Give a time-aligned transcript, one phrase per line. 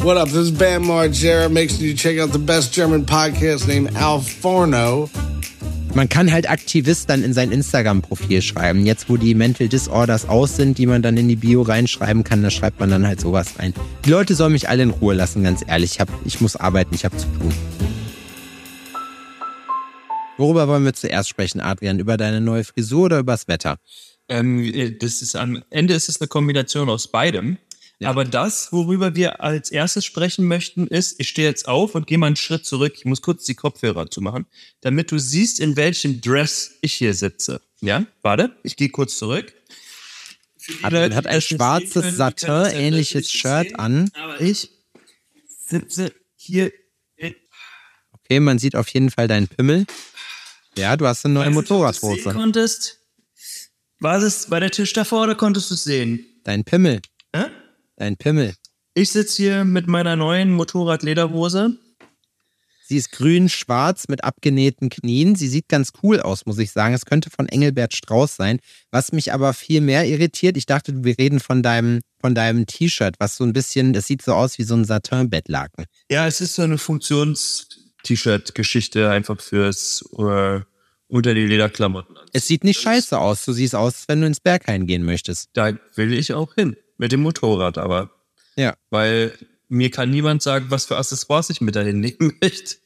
[0.00, 0.28] What up?
[0.28, 1.50] This is Bam Margera.
[1.50, 5.10] Make sure you check out the best German podcast named Al Forno.
[5.92, 8.86] Man kann halt Aktivist dann in sein Instagram-Profil schreiben.
[8.86, 12.44] Jetzt, wo die Mental Disorders aus sind, die man dann in die Bio reinschreiben kann,
[12.44, 13.74] da schreibt man dann halt sowas rein.
[14.04, 15.94] Die Leute sollen mich alle in Ruhe lassen, ganz ehrlich.
[15.94, 17.52] Ich, hab, ich muss arbeiten, ich habe zu tun.
[20.36, 21.98] Worüber wollen wir zuerst sprechen, Adrian?
[21.98, 23.78] Über deine neue Frisur oder übers Wetter?
[24.28, 27.58] Ähm, das ist am Ende ist es eine Kombination aus beidem.
[28.00, 28.10] Ja.
[28.10, 32.16] Aber das, worüber wir als erstes sprechen möchten, ist, ich stehe jetzt auf und gehe
[32.16, 32.94] mal einen Schritt zurück.
[32.96, 34.46] Ich muss kurz die Kopfhörer zumachen,
[34.82, 37.60] damit du siehst, in welchem Dress ich hier sitze.
[37.80, 39.52] Ja, warte, ich gehe kurz zurück.
[40.82, 44.10] Adrian hat ein schwarzes Satin-ähnliches Shirt an.
[44.14, 44.70] Aber ich
[45.46, 46.72] sitze hier.
[48.12, 49.86] Okay, man sieht auf jeden Fall deinen Pimmel.
[50.76, 52.22] Ja, du hast eine neue Motorradhose.
[52.22, 53.00] Du konntest,
[53.98, 56.24] war das bei der Tisch davor oder konntest du es sehen?
[56.44, 57.00] Dein Pimmel.
[57.98, 58.04] Hä?
[58.04, 58.54] Dein Pimmel.
[58.94, 61.76] Ich sitze hier mit meiner neuen Motorradlederhose.
[62.84, 65.36] Sie ist grün-schwarz mit abgenähten Knien.
[65.36, 66.94] Sie sieht ganz cool aus, muss ich sagen.
[66.94, 68.60] Es könnte von Engelbert Strauß sein.
[68.90, 73.16] Was mich aber viel mehr irritiert, ich dachte, wir reden von deinem, von deinem T-Shirt,
[73.18, 75.84] was so ein bisschen, das sieht so aus wie so ein Satin-Bettlaken.
[76.10, 80.60] Ja, es ist so eine Funktions-T-Shirt-Geschichte einfach fürs uh,
[81.08, 82.16] unter die Lederklamotten.
[82.32, 83.44] Es sieht nicht scheiße aus.
[83.44, 85.50] Du siehst aus, wenn du ins Berghain gehen möchtest.
[85.52, 86.74] Da will ich auch hin.
[86.98, 88.10] Mit dem Motorrad aber.
[88.56, 88.74] Ja.
[88.90, 89.32] Weil
[89.68, 92.76] mir kann niemand sagen, was für Accessoires ich mit dahin nehmen möchte.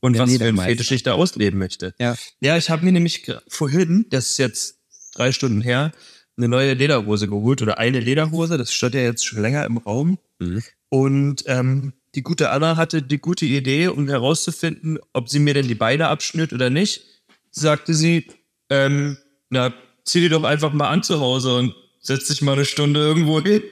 [0.00, 1.94] Und ja, was für ein Fetisch ich da ausleben möchte.
[1.98, 2.16] Ja.
[2.40, 4.78] Ja, ich habe mir nämlich vorhin, das ist jetzt
[5.14, 5.92] drei Stunden her,
[6.36, 8.58] eine neue Lederhose geholt oder eine Lederhose.
[8.58, 10.18] Das steht ja jetzt schon länger im Raum.
[10.38, 10.62] Mhm.
[10.88, 15.68] Und ähm, die gute Anna hatte die gute Idee, um herauszufinden, ob sie mir denn
[15.68, 17.04] die Beine abschnürt oder nicht,
[17.50, 18.26] sagte sie,
[18.70, 19.18] ähm,
[19.50, 19.72] na,
[20.04, 23.40] zieh die doch einfach mal an zu Hause und setz dich mal eine Stunde irgendwo
[23.40, 23.62] hin.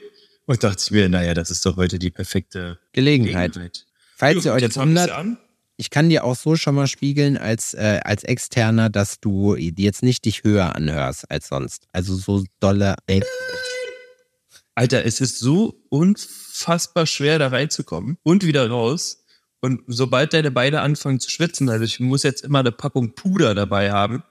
[0.47, 3.53] Und dachte ich mir, naja, das ist doch heute die perfekte Gelegenheit.
[3.53, 3.85] Gelegenheit.
[4.15, 5.37] Falls ihr euch wundert, an.
[5.77, 10.03] ich kann dir auch so schon mal spiegeln als, äh, als Externer, dass du jetzt
[10.03, 11.85] nicht dich höher anhörst als sonst.
[11.91, 12.95] Also so dolle.
[13.05, 13.23] Ey,
[14.75, 19.23] Alter, es ist so unfassbar schwer, da reinzukommen und wieder raus.
[19.59, 23.53] Und sobald deine Beine anfangen zu schwitzen, also ich muss jetzt immer eine Packung Puder
[23.53, 24.23] dabei haben,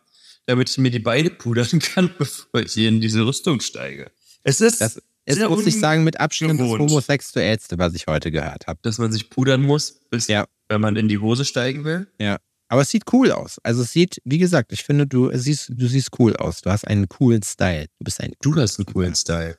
[0.47, 4.11] damit ich mir die Beine pudern kann, bevor ich hier in diese Rüstung steige.
[4.43, 4.97] Es ist, Das
[5.27, 6.91] ist, Sehr muss ich sagen, mit Abstand das ungewohnt.
[6.91, 8.79] homosexuellste, was ich heute gehört habe.
[8.83, 10.47] dass man sich pudern muss, bis, Ja.
[10.69, 12.07] wenn man in die Hose steigen will.
[12.19, 12.39] Ja.
[12.69, 13.59] Aber es sieht cool aus.
[13.65, 16.61] Also es sieht, wie gesagt, ich finde, du siehst, du siehst cool aus.
[16.63, 17.87] Du hast einen coolen Style.
[17.99, 19.59] Du bist ein Du hast einen coolen Style.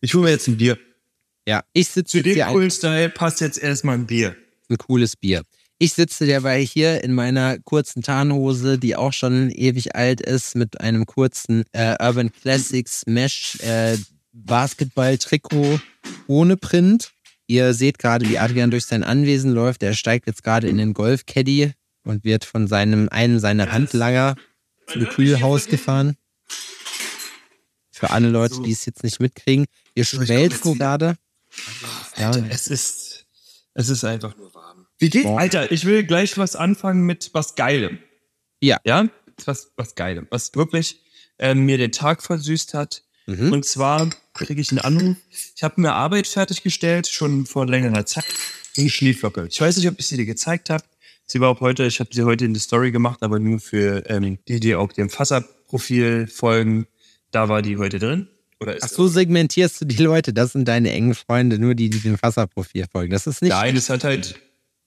[0.00, 0.78] Ich hole mir jetzt ein Bier.
[1.46, 4.36] Ja, ich sitze Zu dem coolen Style passt jetzt erstmal ein Bier.
[4.70, 5.42] ein cooles Bier.
[5.82, 10.80] Ich sitze derweil hier in meiner kurzen Tarnhose, die auch schon ewig alt ist, mit
[10.80, 13.98] einem kurzen äh, Urban Classics Mesh äh,
[14.32, 15.80] Basketball-Trikot
[16.28, 17.10] ohne Print.
[17.48, 19.82] Ihr seht gerade, wie Adrian durch sein Anwesen läuft.
[19.82, 21.72] Er steigt jetzt gerade in den Golf-Caddy
[22.04, 24.36] und wird von seinem, einem seiner Handlanger
[24.86, 26.16] zum Kühlhaus gefahren.
[27.90, 28.62] Für alle Leute, So.
[28.62, 29.66] die es jetzt nicht mitkriegen.
[30.00, 31.16] Schmelzen jetzt gerade.
[32.16, 32.30] Ja.
[32.50, 33.26] es ist,
[33.74, 34.61] es ist einfach nur warm.
[35.02, 35.24] Wie geht's?
[35.24, 35.40] Boah.
[35.40, 37.98] Alter, ich will gleich was anfangen mit was Geilem.
[38.60, 38.78] Ja.
[38.84, 39.08] Ja?
[39.44, 40.28] Was, was Geilem.
[40.30, 41.00] Was wirklich
[41.40, 43.02] ähm, mir den Tag versüßt hat.
[43.26, 43.52] Mhm.
[43.52, 45.16] Und zwar kriege ich einen Anruf.
[45.56, 48.26] Ich habe mir Arbeit fertiggestellt, schon vor längerer Zeit.
[48.78, 49.48] Eine Schneeflocke.
[49.50, 50.84] Ich weiß nicht, ob ich sie dir gezeigt habe.
[51.26, 54.08] Sie war auch heute, ich habe sie heute in die Story gemacht, aber nur für
[54.08, 56.86] ähm, die, die auch dem Fasser-Profil folgen.
[57.32, 58.28] Da war die heute drin.
[58.60, 60.32] Oder ist Ach so segmentierst du die Leute.
[60.32, 63.10] Das sind deine engen Freunde, nur die, die dem Wasserprofil folgen.
[63.10, 63.50] Das ist nicht.
[63.50, 64.38] Nein, das hat halt,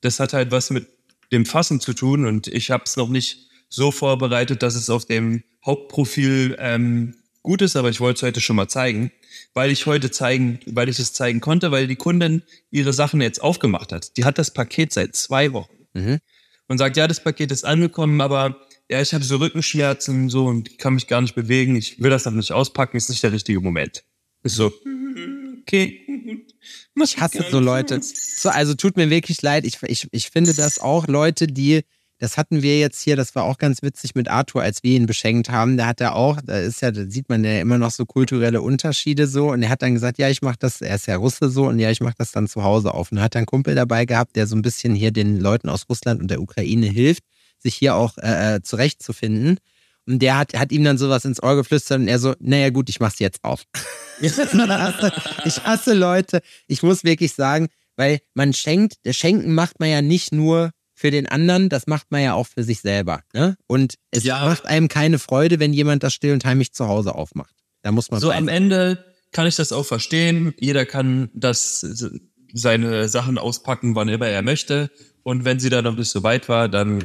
[0.01, 0.87] das hat halt was mit
[1.31, 5.05] dem Fassen zu tun und ich habe es noch nicht so vorbereitet, dass es auf
[5.05, 9.11] dem Hauptprofil ähm, gut ist, aber ich wollte es heute schon mal zeigen,
[9.53, 13.41] weil ich heute zeigen, weil ich es zeigen konnte, weil die Kundin ihre Sachen jetzt
[13.41, 14.15] aufgemacht hat.
[14.17, 16.19] Die hat das Paket seit zwei Wochen Mhm.
[16.67, 20.45] und sagt, ja, das Paket ist angekommen, aber ja, ich habe so Rückenschmerzen und so
[20.45, 21.75] und ich kann mich gar nicht bewegen.
[21.75, 24.03] Ich will das noch nicht auspacken, ist nicht der richtige Moment.
[24.43, 24.71] Ist so,
[25.61, 26.44] okay.
[27.01, 27.99] Ich hasse so Leute.
[28.01, 29.65] So, also tut mir wirklich leid.
[29.65, 31.81] Ich, ich, ich finde das auch Leute, die,
[32.17, 35.05] das hatten wir jetzt hier, das war auch ganz witzig mit Arthur, als wir ihn
[35.05, 35.77] beschenkt haben.
[35.77, 38.61] Da hat er auch, da ist ja, da sieht man ja immer noch so kulturelle
[38.61, 39.51] Unterschiede so.
[39.51, 41.79] Und er hat dann gesagt, ja, ich mache das, er ist ja Russe so, und
[41.79, 43.11] ja, ich mache das dann zu Hause auf.
[43.11, 45.85] Und hat dann einen Kumpel dabei gehabt, der so ein bisschen hier den Leuten aus
[45.89, 47.23] Russland und der Ukraine hilft,
[47.59, 49.59] sich hier auch äh, äh, zurechtzufinden.
[50.07, 52.89] Und der hat, hat ihm dann sowas ins Ohr geflüstert und er so, naja gut,
[52.89, 53.63] ich mach's jetzt auf.
[54.21, 56.41] ich hasse Leute.
[56.67, 61.11] Ich muss wirklich sagen, weil man schenkt, das Schenken macht man ja nicht nur für
[61.11, 63.21] den anderen, das macht man ja auch für sich selber.
[63.33, 63.57] Ne?
[63.67, 64.45] Und es Ja.
[64.45, 67.53] macht einem keine Freude, wenn jemand das still und heimlich zu Hause aufmacht.
[67.81, 68.47] Da muss man So bei am.
[68.47, 70.53] Ende kann ich das auch verstehen.
[70.59, 71.85] Jeder kann das
[72.53, 74.89] seine Sachen auspacken, wann immer er möchte.
[75.23, 77.03] Und wenn sie dann noch nicht so weit war, dann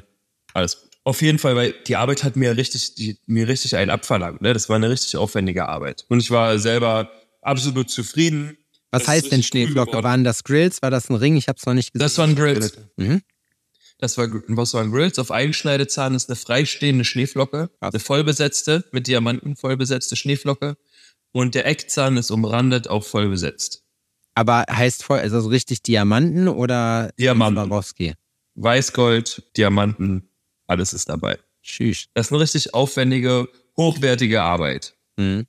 [0.54, 0.89] alles gut.
[1.04, 4.42] Auf jeden Fall, weil die Arbeit hat mir richtig, die, mir richtig einen abverlangt.
[4.42, 4.52] Ne?
[4.52, 6.04] Das war eine richtig aufwendige Arbeit.
[6.08, 7.10] Und ich war selber
[7.40, 8.58] absolut zufrieden.
[8.90, 10.02] Was Das heißt denn Schneeflocke?
[10.02, 10.82] Waren das Grills?
[10.82, 11.36] War das ein Ring?
[11.36, 12.04] Ich habe es noch nicht gesehen.
[12.04, 12.76] Das waren Grills.
[12.96, 13.22] Mhm.
[13.98, 15.18] Das war, was waren Grills?
[15.18, 20.76] Auf einen Schneidezahn ist eine freistehende Schneeflocke, eine vollbesetzte, mit Diamanten vollbesetzte Schneeflocke.
[21.32, 23.84] Und der Eckzahn ist umrandet, auch voll besetzt.
[24.34, 27.66] Aber heißt voll, also so richtig Diamanten oder Diamanten.
[27.66, 28.14] Swarovski?
[28.54, 30.29] Weißgold, Diamanten,
[30.70, 31.38] alles ist dabei.
[31.62, 32.06] Tschüss.
[32.14, 34.94] Das ist eine richtig aufwendige, hochwertige Arbeit.
[35.16, 35.46] Mhm.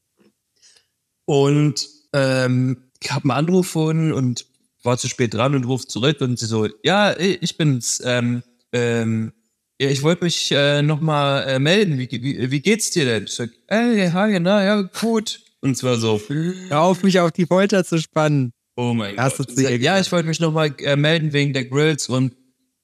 [1.25, 4.45] Und ähm, ich habe einen Anruf von und
[4.83, 8.01] war zu spät dran und ruft zurück und sie so, ja, ich bin's.
[8.03, 9.31] Ähm, ähm,
[9.79, 11.97] ja, ich wollte mich äh, nochmal äh, melden.
[11.97, 13.23] Wie, wie, wie geht's dir denn?
[13.23, 15.39] Ich sag, ey, hi, na, ja, gut.
[15.61, 18.51] Und zwar so, Hör auf, mich auf die Folter zu spannen.
[18.75, 19.51] oh mein Hast Gott.
[19.51, 22.35] sagt, ja, ich wollte mich nochmal äh, melden wegen der Grills und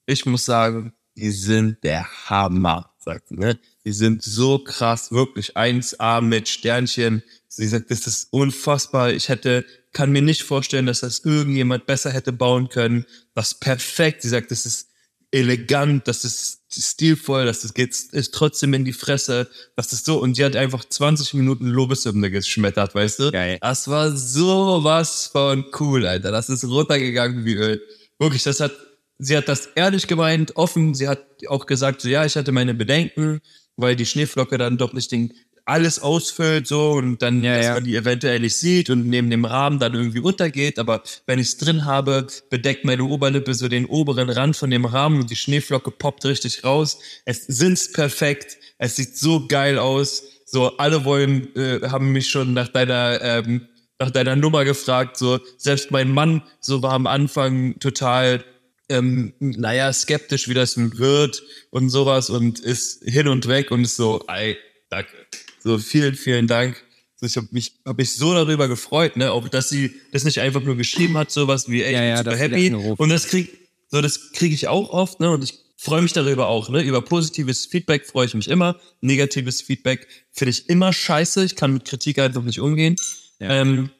[0.06, 3.58] ich muss sagen, die sind der Hammer, sagt sie, ne?
[3.84, 7.22] Die sind so krass, wirklich 1A mit Sternchen.
[7.48, 9.10] Sie sagt, das ist unfassbar.
[9.10, 13.04] Ich hätte, kann mir nicht vorstellen, dass das irgendjemand besser hätte bauen können.
[13.34, 14.22] Das ist perfekt.
[14.22, 14.90] Sie sagt, das ist
[15.32, 19.48] elegant, das ist stilvoll, das ist, geht, ist trotzdem in die Fresse.
[19.74, 23.32] Das ist so, und sie hat einfach 20 Minuten Lobeshymne geschmettert, weißt du?
[23.32, 23.58] Geil.
[23.60, 26.30] Das war sowas von cool, Alter.
[26.30, 27.82] Das ist runtergegangen wie Öl.
[28.18, 28.72] Wirklich, das hat,
[29.18, 30.94] sie hat das ehrlich gemeint, offen.
[30.94, 33.40] Sie hat auch gesagt, so, ja, ich hatte meine Bedenken,
[33.76, 35.32] weil die Schneeflocke dann doch nicht den,
[35.68, 37.74] alles ausfüllt, so, und dann, Ja, dass ja.
[37.74, 40.78] man die eventuell nicht sieht und neben dem Rahmen dann irgendwie untergeht.
[40.78, 44.86] Aber wenn ich es drin habe, bedeckt meine Oberlippe so den oberen Rand von dem
[44.86, 46.98] Rahmen und die Schneeflocke poppt richtig raus.
[47.26, 48.56] Es sind's perfekt.
[48.78, 50.22] Es sieht so geil aus.
[50.46, 53.68] So, alle wollen, äh, haben mich schon nach deiner, ähm,
[53.98, 55.18] nach deiner Nummer gefragt.
[55.18, 58.42] So, selbst mein Mann, so war am Anfang total,
[58.88, 63.96] ähm, naja, skeptisch, wie das wird und sowas und ist hin und weg und ist
[63.96, 64.56] so, ey,
[64.90, 65.12] danke.
[65.60, 66.82] So, vielen, vielen Dank.
[67.16, 70.40] So, ich habe mich, hab mich so darüber gefreut, ne, auch dass sie das nicht
[70.40, 72.74] einfach nur geschrieben hat, sowas wie, ey, Ja, ich ja, super happy.
[72.96, 73.58] Und das krieg,
[73.88, 77.02] so, das kriege ich auch oft, ne, und ich freue mich darüber auch, ne, über
[77.02, 78.78] positives Feedback freue ich mich immer.
[79.00, 81.44] Negatives Feedback finde ich immer scheiße.
[81.44, 82.96] Ich kann mit Kritik einfach nicht umgehen.
[83.40, 83.50] Ja.
[83.50, 83.90] Ähm,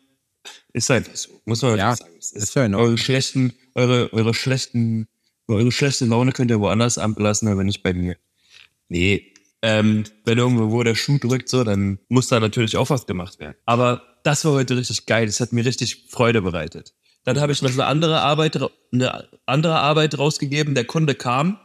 [0.72, 2.12] ist halt so, muss man Ja, sagen.
[2.18, 2.80] Ist Ordnung.
[2.80, 5.08] eure schlechten, eure, eure schlechten,
[5.46, 8.16] eure schlechte Laune könnt ihr woanders ablassen, aber nicht bei mir.
[8.88, 9.32] Nee.
[9.60, 13.40] Ähm, wenn irgendwo wo der Schuh drückt, so, dann muss da natürlich auch was gemacht
[13.40, 13.56] werden.
[13.66, 15.26] Aber das war heute richtig geil.
[15.26, 16.94] Das hat mir richtig Freude bereitet.
[17.24, 18.56] Dann habe ich noch eine andere Arbeit,
[18.92, 20.74] eine andere Arbeit rausgegeben.
[20.74, 21.58] Der Kunde kam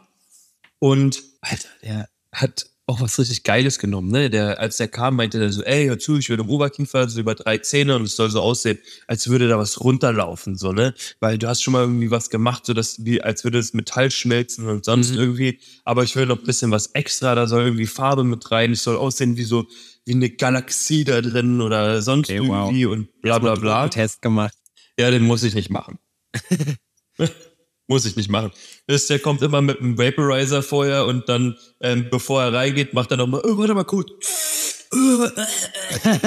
[0.80, 4.28] und Alter, der hat auch was richtig Geiles genommen, ne?
[4.28, 7.18] Der, als der kam, meinte er so, ey, hör zu, ich will im Oberkiefer so
[7.18, 10.92] über drei Zähne und es soll so aussehen, als würde da was runterlaufen, so, ne?
[11.20, 14.10] Weil du hast schon mal irgendwie was gemacht, so dass, wie, als würde das Metall
[14.10, 15.18] schmelzen und sonst Mhm.
[15.18, 15.60] irgendwie.
[15.84, 18.82] Aber ich will noch ein bisschen was extra, da soll irgendwie Farbe mit rein, es
[18.84, 19.66] soll aussehen wie so,
[20.04, 22.66] wie eine Galaxie da drin oder sonst Okay, wow.
[22.68, 23.88] irgendwie und bla, bla, bla.
[23.88, 24.54] Test gemacht.
[24.98, 25.98] Ja, den muss ich nicht machen.
[27.86, 28.50] muss ich nicht machen.
[28.86, 33.10] Ist, der kommt immer mit einem Vaporizer vorher und dann, ähm, bevor er reingeht, macht
[33.10, 34.10] er nochmal, oh, warte mal kurz.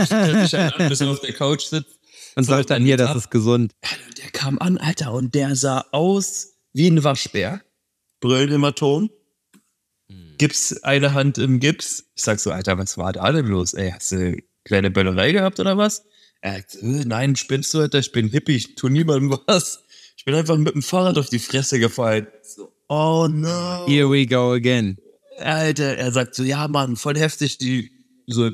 [0.06, 2.00] Stellt sich halt an, bis er auf der Couch sitzt.
[2.36, 3.18] Und So, sagt dann hier, das ab.
[3.18, 3.74] ist gesund.
[4.18, 7.62] Der kam an, Alter, und der sah aus wie ein Waschbär.
[8.20, 9.10] Brillenhämatom.
[10.38, 12.06] Gips, eine Hand im Gips.
[12.16, 13.74] Ich sag so, Alter, was war da denn los?
[13.74, 16.04] Ey, hast du eine kleine Böllerei gehabt oder was?
[16.42, 19.84] Er sagt, äh, nein, spinnst du, Alter, ich bin Hippie, ich tu niemandem was.
[20.18, 22.28] Ich bin einfach mit dem Fahrrad auf die Fresse gefallen.
[22.42, 23.86] So, oh no.
[23.88, 24.98] Here we go again.
[25.40, 27.92] Alter, er sagt so, ja, Mann, voll heftig, die,
[28.26, 28.50] so,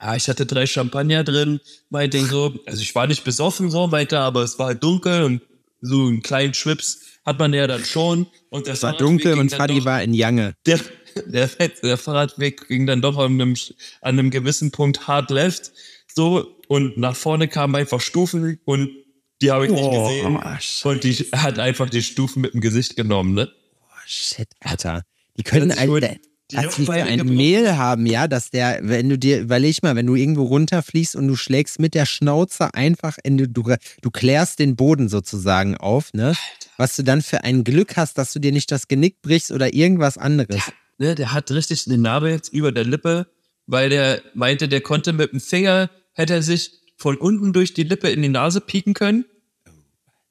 [0.00, 4.16] ja, ich hatte drei Champagner drin, meinte so, also ich war nicht besoffen so, meinte
[4.16, 5.40] er, aber es war halt dunkel und
[5.80, 8.26] so einen kleinen Schwips hat man ja dann schon.
[8.50, 10.54] Und Es war dunkel und Fadi war in Jange.
[10.66, 10.80] der,
[11.24, 13.56] der, der Fahrradweg ging dann doch an einem,
[14.02, 15.72] an einem gewissen Punkt hard left,
[16.14, 18.90] so, und nach vorne kamen einfach Stufen und
[19.42, 20.38] die habe ich nicht Oh, gesehen.
[20.42, 20.88] Scheiße.
[20.88, 23.50] Und die hat einfach die Stufen mit dem Gesicht genommen, ne?
[24.06, 25.02] Shit, Alter.
[25.36, 26.18] Die können ein,
[26.50, 27.26] die Luftbeine ein.
[27.26, 31.26] Mehl haben, ja, dass der, wenn du dir, überleg mal, wenn du irgendwo runterfliegst und
[31.26, 36.34] du schlägst mit der Schnauze einfach in, du, du, klärst den Boden sozusagen auf, ne?
[36.76, 39.74] Was du dann für ein Glück hast, dass du dir nicht das Genick brichst oder
[39.74, 40.62] irgendwas anderes.
[40.98, 43.26] ne, der hat richtig eine Narbe jetzt über der Lippe,
[43.66, 47.84] weil der meinte, der konnte mit dem Finger, hätte er sich von unten durch die
[47.84, 49.26] Lippe in die Nase pieken können.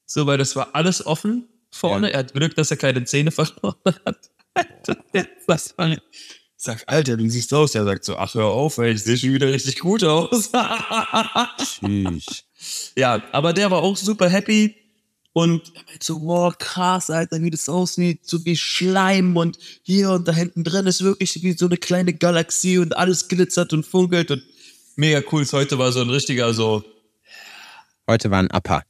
[0.05, 2.07] So, weil das war alles offen vorne.
[2.07, 2.13] Ja.
[2.13, 4.31] Er hat Glück, dass er keine Zähne verloren hat.
[5.47, 5.97] Das war,
[6.55, 7.75] sag, Alter, du siehst aus.
[7.75, 10.49] Er sagt so, ach, hör auf, ey, ich sehe schon wieder richtig gut aus.
[12.97, 14.75] Ja, aber der war auch super happy.
[15.33, 20.25] Und er so, boah, krass, Alter, wie das aussieht, so wie Schleim und hier und
[20.27, 24.31] da hinten drin ist wirklich wie so eine kleine Galaxie und alles glitzert und funkelt
[24.31, 24.41] und
[24.95, 25.45] mega cool.
[25.51, 26.83] Heute war so ein richtiger, so,
[28.07, 28.83] Heute war ein Upper.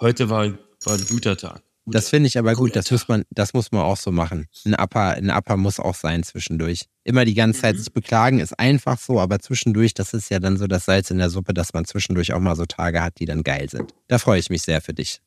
[0.00, 1.62] heute war, ein- war ein guter Tag.
[1.88, 2.70] Das finde ich aber gut.
[2.70, 4.48] Guter Das muss man, das muss man auch so machen.
[4.64, 6.86] Ein Upper, ein Upper muss auch sein zwischendurch.
[7.04, 7.62] Immer die ganze Mhm.
[7.62, 11.10] Zeit sich beklagen ist einfach so, aber zwischendurch, das ist ja dann so das Salz
[11.12, 13.94] in der Suppe, dass man zwischendurch auch mal so Tage hat, die dann geil sind.
[14.08, 15.20] Da freue ich mich sehr für dich.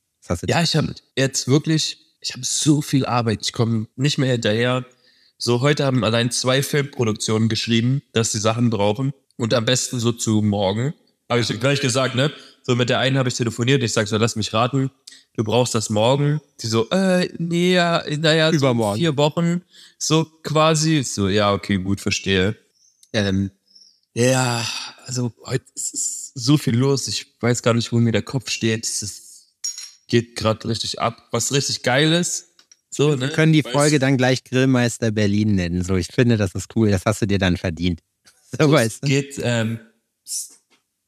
[0.48, 4.86] Ja, ich habe jetzt wirklich, ich habe so viel Arbeit, ich komme nicht mehr hinterher.
[5.38, 9.14] So, heute haben allein zwei Filmproduktionen geschrieben, dass sie Sachen brauchen.
[9.40, 10.94] Und am besten so zu morgen.
[11.30, 12.32] Habe ich gleich gesagt, ne?
[12.64, 14.92] So, mit der einen habe ich telefoniert, ich sag so, lass mich raten,
[15.36, 16.42] du brauchst das morgen.
[16.62, 19.00] Die so, äh, nee, ja, naja, so Übermorgen.
[19.00, 19.62] vier Wochen.
[19.98, 21.04] So quasi.
[21.04, 22.58] So, ja, okay, gut, verstehe.
[23.14, 23.50] Ähm,
[24.14, 24.68] ja,
[25.06, 27.08] also heute ist so viel los.
[27.08, 28.86] Ich weiß gar nicht, wo mir der Kopf steht.
[28.86, 29.48] Es
[30.08, 31.30] geht gerade richtig ab.
[31.32, 32.48] Was richtig geil ist.
[32.90, 33.22] So, ne?
[33.22, 35.84] Wir können die Weißt- Folge dann gleich Grillmeister Berlin nennen.
[35.84, 36.92] So, ich finde, das ist cool.
[36.92, 38.02] Das hast du dir dann verdient.
[38.60, 39.80] So, es geht, ähm,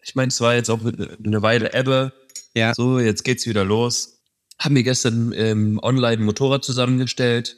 [0.04, 2.14] ich meine, es war jetzt auch eine Weile Ebbe.
[2.54, 2.74] Ja.
[2.76, 4.22] So, jetzt geht's wieder los.
[4.60, 7.58] Haben wir gestern ähm, online ein Motorrad zusammengestellt.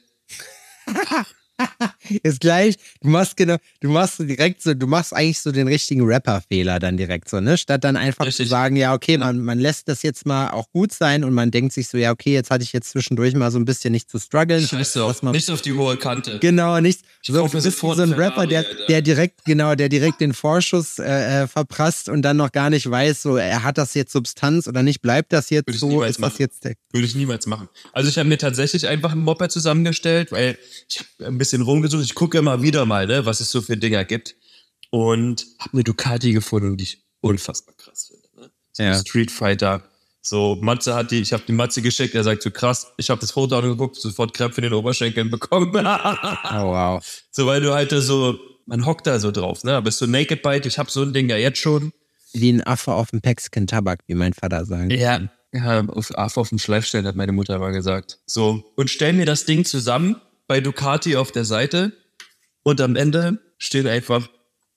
[2.24, 5.68] Ist gleich, du machst genau, du machst so direkt so, du machst eigentlich so den
[5.68, 7.58] richtigen Rapper-Fehler dann direkt so, ne?
[7.58, 8.46] Statt dann einfach Richtig.
[8.46, 11.52] zu sagen, ja, okay, man, man lässt das jetzt mal auch gut sein und man
[11.52, 14.10] denkt sich so, ja, okay, jetzt hatte ich jetzt zwischendurch mal so ein bisschen nicht
[14.10, 14.62] zu strugglen.
[14.62, 16.40] Scheiße, was auf, man, nicht auf die hohe Kante.
[16.40, 20.22] Genau, nicht Ich so, du bist so ein Rapper, der, der direkt, genau, der direkt
[20.22, 23.94] den Vorschuss äh, äh, verprasst und dann noch gar nicht weiß, so, er hat das
[23.94, 26.36] jetzt Substanz oder nicht, bleibt das jetzt Würde so, ist das machen.
[26.40, 27.70] jetzt der Würde ich niemals machen.
[27.92, 30.58] Also ich habe mir tatsächlich einfach ein Moped zusammengestellt, weil
[30.90, 32.04] ich habe ein bisschen rumgesucht.
[32.04, 34.36] Ich gucke immer wieder mal, ne, was es so für Dinger gibt.
[34.90, 38.28] Und habe eine Ducati gefunden, die ich unfassbar krass finde.
[38.46, 38.52] Ne?
[38.72, 38.94] So Ja.
[39.00, 39.84] Street Fighter.
[40.22, 43.20] So, Matze hat die, ich habe die Matze geschickt, er sagt so krass, ich habe
[43.20, 45.72] das Foto angeguckt, sofort Krämpfe in den Oberschenkeln bekommen.
[45.76, 47.04] Oh, wow.
[47.32, 49.82] so, weil du halt so, man hockt da so drauf, ne?
[49.82, 51.92] Bist du Naked Bike, ich habe so ein Ding ja jetzt schon.
[52.32, 54.94] Wie ein Affe auf dem Mexican Tabak, wie mein Vater sagt.
[54.94, 55.22] Ja.
[55.52, 58.20] Ja, auf, auf auf den Schleif stellen, hat meine Mutter mal gesagt.
[58.26, 60.16] So, und stell mir das Ding zusammen
[60.48, 61.94] bei Ducati auf der Seite
[62.64, 64.28] und am Ende stehen einfach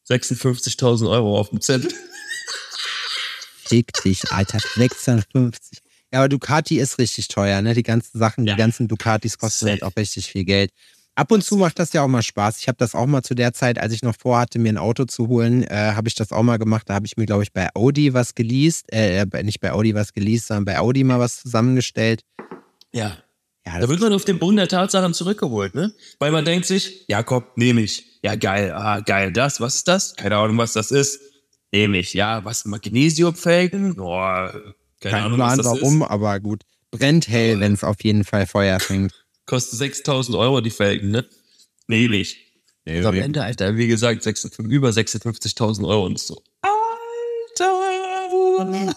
[0.08, 1.92] 56.000 Euro auf dem Zettel.
[3.64, 4.58] Fick dich, Alter.
[4.76, 5.80] 650.
[6.12, 7.74] Ja, aber Ducati ist richtig teuer, ne?
[7.74, 8.54] Die ganzen Sachen, Ja.
[8.54, 10.70] die ganzen Ducatis kosten halt auch richtig viel Geld.
[11.16, 12.60] Ab und zu macht das ja auch mal Spaß.
[12.60, 15.04] Ich habe das auch mal zu der Zeit, als ich noch vorhatte, mir ein Auto
[15.06, 16.88] zu holen, äh, habe ich das auch mal gemacht.
[16.88, 18.92] Da habe ich mir, glaube ich, bei Audi was geleast.
[18.92, 22.20] Äh, äh, nicht bei Audi was geleast, sondern bei Audi mal was zusammengestellt.
[22.92, 23.16] Ja.
[23.66, 25.92] Ja, Da wird man auf den Boden der Tatsachen zurückgeholt, ne?
[26.20, 28.20] Weil man denkt sich, ja komm, nehme ich.
[28.22, 30.14] Ja, geil, ah, geil, das, was ist das?
[30.14, 31.20] Keine Ahnung, was das ist.
[31.72, 32.14] Nehme ich.
[32.14, 33.96] Ja, was, Magnesiumfelgen?
[33.96, 34.52] Boah,
[35.00, 36.08] keine kein Ahnung, Plan was das warum, ist.
[36.08, 36.62] aber gut.
[36.92, 39.12] Brennt hell, wenn es auf jeden Fall Feuer fängt.
[39.46, 41.26] Kostet 6.000 Euro die Felgen, ne?
[41.88, 42.44] Nehme ich.
[42.88, 46.40] Also am Ende, Alter, wie gesagt, 56 über 56.000 Euro und so.
[46.62, 48.94] Alter!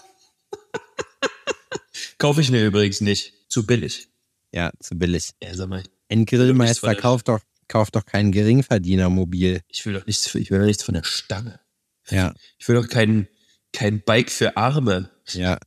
[2.18, 3.34] Kaufe ich mir übrigens nicht.
[3.48, 4.08] Zu billig.
[4.52, 5.30] Ja, zu billig.
[5.42, 9.60] Ja, sag mal, Ein Grillmeister kauft doch, kauft doch kein Geringverdienermobil.
[9.68, 11.60] ich will doch nichts, ich will doch nichts von der Stange.
[12.08, 13.28] Ja, Ich will doch kein,
[13.72, 15.10] kein Bike für Arme.
[15.26, 15.58] ja.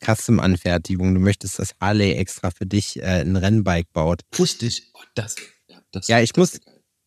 [0.00, 1.12] Custom-Anfertigung.
[1.14, 4.22] Du möchtest, dass Harley extra für dich äh, ein Rennbike baut.
[4.38, 4.90] Richtig.
[4.94, 5.34] Oh, das,
[5.68, 6.60] ja, das, Ja, ich das muss-.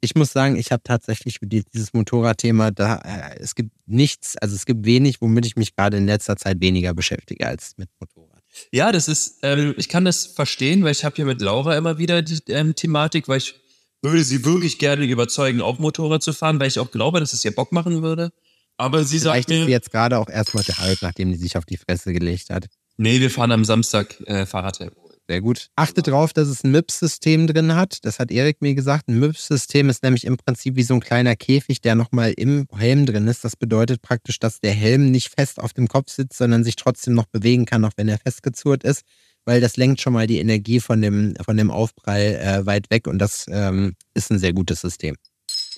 [0.03, 4.65] Ich muss sagen, ich habe tatsächlich dieses Motorradthema, da äh, es gibt nichts, also es
[4.65, 8.30] gibt wenig, womit ich mich gerade in letzter Zeit weniger beschäftige als mit Motorrad.
[8.71, 11.97] Ja, das ist, ähm, ich kann das verstehen, weil ich habe hier mit Laura immer
[11.97, 13.55] wieder die ähm, Thematik, weil ich
[14.01, 17.45] würde sie wirklich gerne überzeugen, auch Motorrad zu fahren, weil ich auch glaube, dass es
[17.45, 18.31] ihr Bock machen würde.
[18.77, 21.55] Aber sie sagt Vielleicht ist sie mir, jetzt gerade auch erstmal alt, nachdem die sich
[21.57, 22.65] auf die Fresse gelegt hat.
[22.97, 24.91] nee, wir fahren am Samstag äh, Fahrradhelm.
[25.31, 25.69] Sehr gut.
[25.77, 27.99] Achte drauf, dass es ein MIPS-System drin hat.
[28.03, 29.07] Das hat Erik mir gesagt.
[29.07, 33.05] Ein MIPS-System ist nämlich im Prinzip wie so ein kleiner Käfig, der nochmal im Helm
[33.05, 33.45] drin ist.
[33.45, 37.13] Das bedeutet praktisch, dass der Helm nicht fest auf dem Kopf sitzt, sondern sich trotzdem
[37.13, 39.03] noch bewegen kann, auch wenn er festgezurrt ist,
[39.45, 43.07] weil das lenkt schon mal die Energie von dem, von dem Aufprall äh, weit weg
[43.07, 45.15] und das ähm, ist ein sehr gutes System.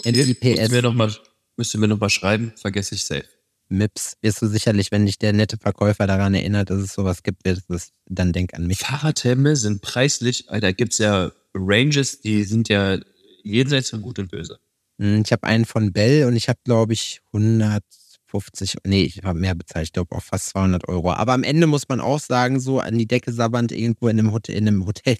[0.03, 1.15] Müsst NPS mir noch mal,
[1.57, 3.25] müsst ihr mir noch mal schreiben, vergesse ich safe.
[3.69, 7.47] MIPS wirst du sicherlich, wenn dich der nette Verkäufer daran erinnert, dass es sowas gibt,
[7.47, 8.79] es, dann denk an mich.
[8.79, 12.97] Fahrradhelme sind preislich, Alter, gibt's ja Ranges, die sind ja
[13.43, 14.59] jenseits von gut und böse.
[14.99, 19.39] Hm, Ich habe einen von Bell und ich habe, glaube ich, 150, nee, ich habe
[19.39, 21.13] mehr bezahlt, ich glaube auch fast 200 Euro.
[21.13, 24.31] Aber am Ende muss man auch sagen, so an die Decke sabbernd irgendwo in einem,
[24.31, 25.17] Hotel, in einem Hotel,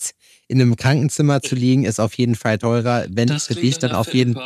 [0.47, 3.05] in einem Krankenzimmer zu liegen, ist auf jeden Fall teurer.
[3.09, 4.37] Wenn nicht für dich, dann auf jeden,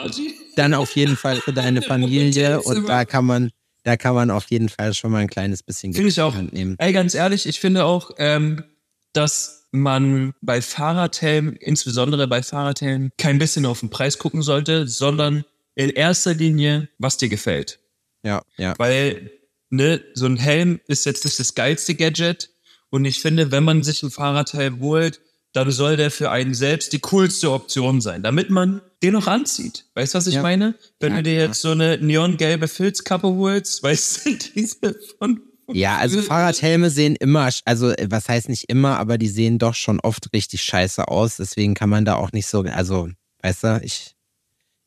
[0.55, 3.51] dann auf jeden Fall für deine Familie und da kann man,
[3.87, 6.27] da kann man auf jeden Fall schon mal ein kleines bisschen Finde ich in die
[6.27, 6.35] auch.
[6.35, 6.75] Hand nehmen.
[6.77, 8.65] Ey, ganz ehrlich, ich finde auch, ähm,
[9.13, 15.45] dass man bei Fahrradhelmen, insbesondere bei Fahrradhelmen, kein bisschen auf den Preis gucken sollte, sondern
[15.75, 17.79] in erster Linie, was dir gefällt.
[18.23, 18.73] Ja, ja.
[18.77, 19.31] Weil,
[19.69, 22.49] ne, so ein Helm ist jetzt nicht das geilste Gadget.
[22.89, 25.21] Und ich finde, wenn man sich ein Fahrradhelm holt,
[25.57, 29.85] dann soll der für einen selbst die coolste Option sein, damit man den noch anzieht.
[29.95, 30.41] Weißt du, was ich Ja.
[30.43, 30.75] meine?
[30.99, 35.41] Wenn Ja, du dir jetzt so eine neongelbe Filzkappe holst, weißt du, diese von.
[35.73, 39.73] Ja, also Fahrradhelme sehen immer, also äh, was heißt nicht immer, aber die sehen doch
[39.75, 41.35] schon oft richtig scheiße aus.
[41.37, 43.09] Deswegen kann man da auch nicht so, also,
[43.41, 44.13] weißt du, ich,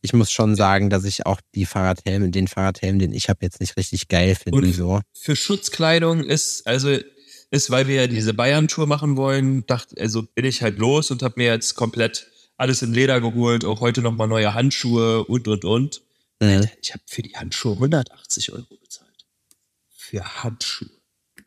[0.02, 3.60] ich muss schon sagen, dass ich auch die Fahrradhelme, den Fahrradhelm, den ich habe, jetzt
[3.60, 4.72] nicht richtig geil finde.
[4.72, 5.00] So.
[5.12, 6.96] Für Schutzkleidung ist, also,
[7.50, 11.22] ist, weil wir ja diese Bayern-Tour machen wollen, dachte, also bin ich halt los und
[11.22, 12.26] habe mir jetzt komplett
[12.56, 16.02] alles in Leder geholt, auch heute nochmal neue Handschuhe und, und, und.
[16.40, 16.68] Mhm.
[16.82, 19.26] Ich habe für die Handschuhe 180 Euro bezahlt.
[19.96, 20.90] Für Handschuhe.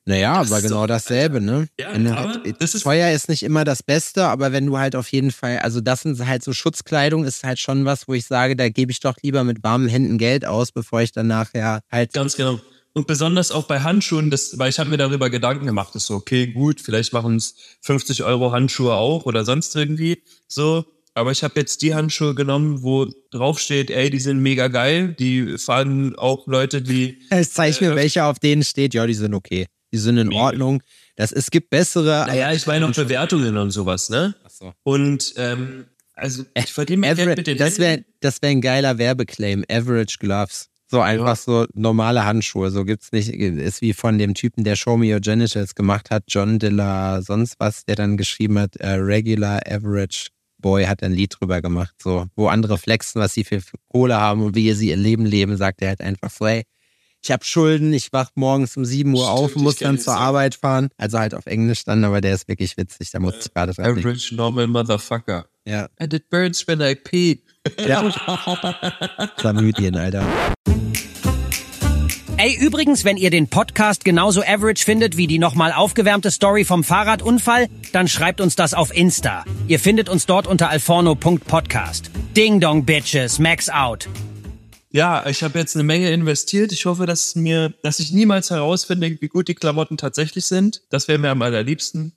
[0.06, 1.70] Naja, Das aber genau dasselbe, ne?
[1.80, 5.10] Ja, halt, das ist- teuer ist nicht immer das Beste, aber wenn du halt auf
[5.14, 8.58] jeden Fall, also das sind halt so Schutzkleidung, ist halt schon was, wo ich sage,
[8.58, 12.12] da gebe ich doch lieber mit warmen Händen Geld aus, bevor ich dann nachher halt
[12.12, 12.60] Ganz genau.
[12.94, 16.14] Und besonders auch bei Handschuhen, das, weil ich habe mir darüber Gedanken gemacht, ist so,
[16.14, 20.86] okay, gut, vielleicht machen es 50 Euro Handschuhe auch oder sonst irgendwie so.
[21.16, 25.16] Aber ich habe jetzt die Handschuhe genommen, wo drauf steht, ey, die sind mega geil.
[25.20, 28.94] Die fahren auch Leute, die Ich zeige mir, welche auf denen steht.
[28.94, 29.68] Ja, die sind okay.
[29.92, 30.42] Die sind in Mega.
[30.42, 30.82] Ordnung.
[31.16, 32.26] Das, es gibt bessere.
[32.28, 34.34] Naja, ich meine auch Bewertungen und sowas, ne?
[34.44, 34.74] Achso.
[34.82, 35.86] Und ähm,
[36.16, 39.64] also ich verdiene Average, mit den das wäre das wär ein geiler Werbeclaim.
[39.70, 40.70] Average Gloves.
[40.94, 42.70] So einfach so normale Handschuhe.
[42.70, 43.30] So gibt's nicht.
[43.30, 47.56] Ist wie von dem Typen, der Show Me Your Genitals gemacht hat, John Dilla, sonst
[47.58, 50.28] was, der dann geschrieben hat, äh, Regular Average
[50.60, 51.96] Boy hat ein Lied drüber gemacht.
[52.00, 53.60] So, wo andere flexen, was sie für
[53.92, 56.62] Kohle haben und wie sie ihr Leben leben, sagt er halt einfach so, hey,
[57.24, 59.98] ich habe Schulden, ich wach morgens um 7 Uhr auf Stimmt, und ich muss dann
[59.98, 60.14] zur.
[60.16, 60.90] Arbeit fahren.
[60.98, 63.10] Also halt auf Englisch dann, aber der ist wirklich witzig.
[63.10, 64.02] Da muss ich gerade dran denken.
[64.02, 65.48] Average normal motherfucker.
[65.66, 67.42] Ja, And it burns when I pee.
[67.84, 68.08] ja.
[69.38, 70.24] Chlamydien, Alter.
[72.46, 76.84] Ey, übrigens, wenn ihr den Podcast genauso average findet wie die nochmal aufgewärmte Story vom
[76.84, 79.46] Fahrradunfall, dann schreibt uns das auf Insta.
[79.70, 82.12] Ihr findet uns dort unter alforno.podcast.
[82.36, 84.10] Ding dong, Bitches, Max out.
[84.90, 86.74] Ja, ich habe jetzt eine Menge investiert.
[86.74, 90.82] Ich hoffe, dass mir, dass ich niemals herausfinde, wie gut die Klamotten tatsächlich sind.
[90.90, 92.12] Das wäre mir am allerliebsten.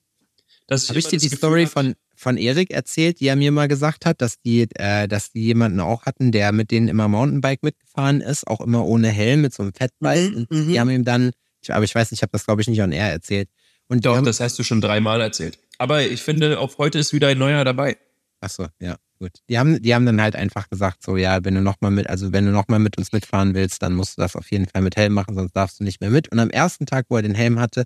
[0.67, 3.29] Dass Habe ich immer dir das die Gefühl Story hab, von, von Erik erzählt, die
[3.29, 6.71] er mir mal gesagt hat, dass die, äh, dass die jemanden auch hatten, der mit
[6.71, 10.31] denen immer Mountainbike mitgefahren ist, auch immer ohne Helm, mit so einem Fettball.
[10.31, 10.69] Mhm, und mhm.
[10.69, 11.31] die haben ihm dann,
[11.63, 13.49] ich, aber ich weiß nicht, ich habe das glaube ich nicht on air erzählt.
[13.89, 15.59] Und Doch, haben, das hast du schon dreimal erzählt.
[15.79, 17.97] Aber ich finde, auch heute ist wieder ein neuer dabei.
[18.41, 19.31] Achso, ja, gut.
[19.49, 22.33] Die haben, die haben dann halt einfach gesagt, so, ja, wenn du nochmal mit, also
[22.33, 24.97] wenn du nochmal mit uns mitfahren willst, dann musst du das auf jeden Fall mit
[24.97, 26.29] Helm machen, sonst darfst du nicht mehr mit.
[26.33, 27.85] Und am ersten Tag, wo er den Helm hatte,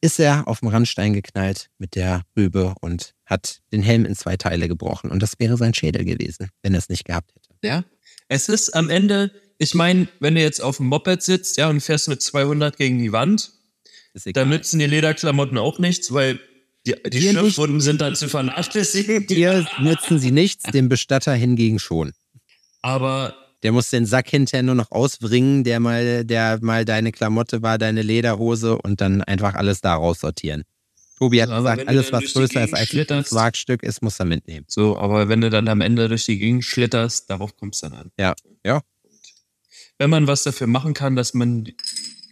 [0.00, 4.36] ist er auf den Randstein geknallt mit der Rübe und hat den Helm in zwei
[4.36, 5.10] Teile gebrochen.
[5.10, 7.48] Und das wäre sein Schädel gewesen, wenn er es nicht gehabt hätte.
[7.62, 7.84] Ja.
[8.28, 11.80] Es ist am Ende, ich meine, wenn du jetzt auf dem Moped sitzt, ja, und
[11.80, 13.52] fährst mit 200 gegen die Wand,
[14.32, 16.40] dann nützen die Lederklamotten auch nichts, weil
[16.86, 17.20] die, die.
[17.20, 19.26] Schürfwunden sind dann zu vernachlässigen.
[19.26, 22.12] Dir nützen sie nichts, dem Bestatter hingegen schon.
[22.82, 23.34] Aber
[23.66, 27.78] Der muss den Sack hinterher nur noch ausbringen, der mal, der mal deine Klamotte war,
[27.78, 30.62] deine Lederhose und dann einfach alles da raussortieren.
[31.18, 34.66] Tobi hat Aber gesagt, alles, was größer ist als ein Wagstück ist, muss er mitnehmen.
[34.68, 37.98] so, aber wenn du dann am Ende durch die Gegend schlitterst, darauf kommst du dann
[37.98, 38.12] an.
[38.16, 38.82] Ja, ja.
[39.98, 41.64] Wenn man was dafür machen kann, dass man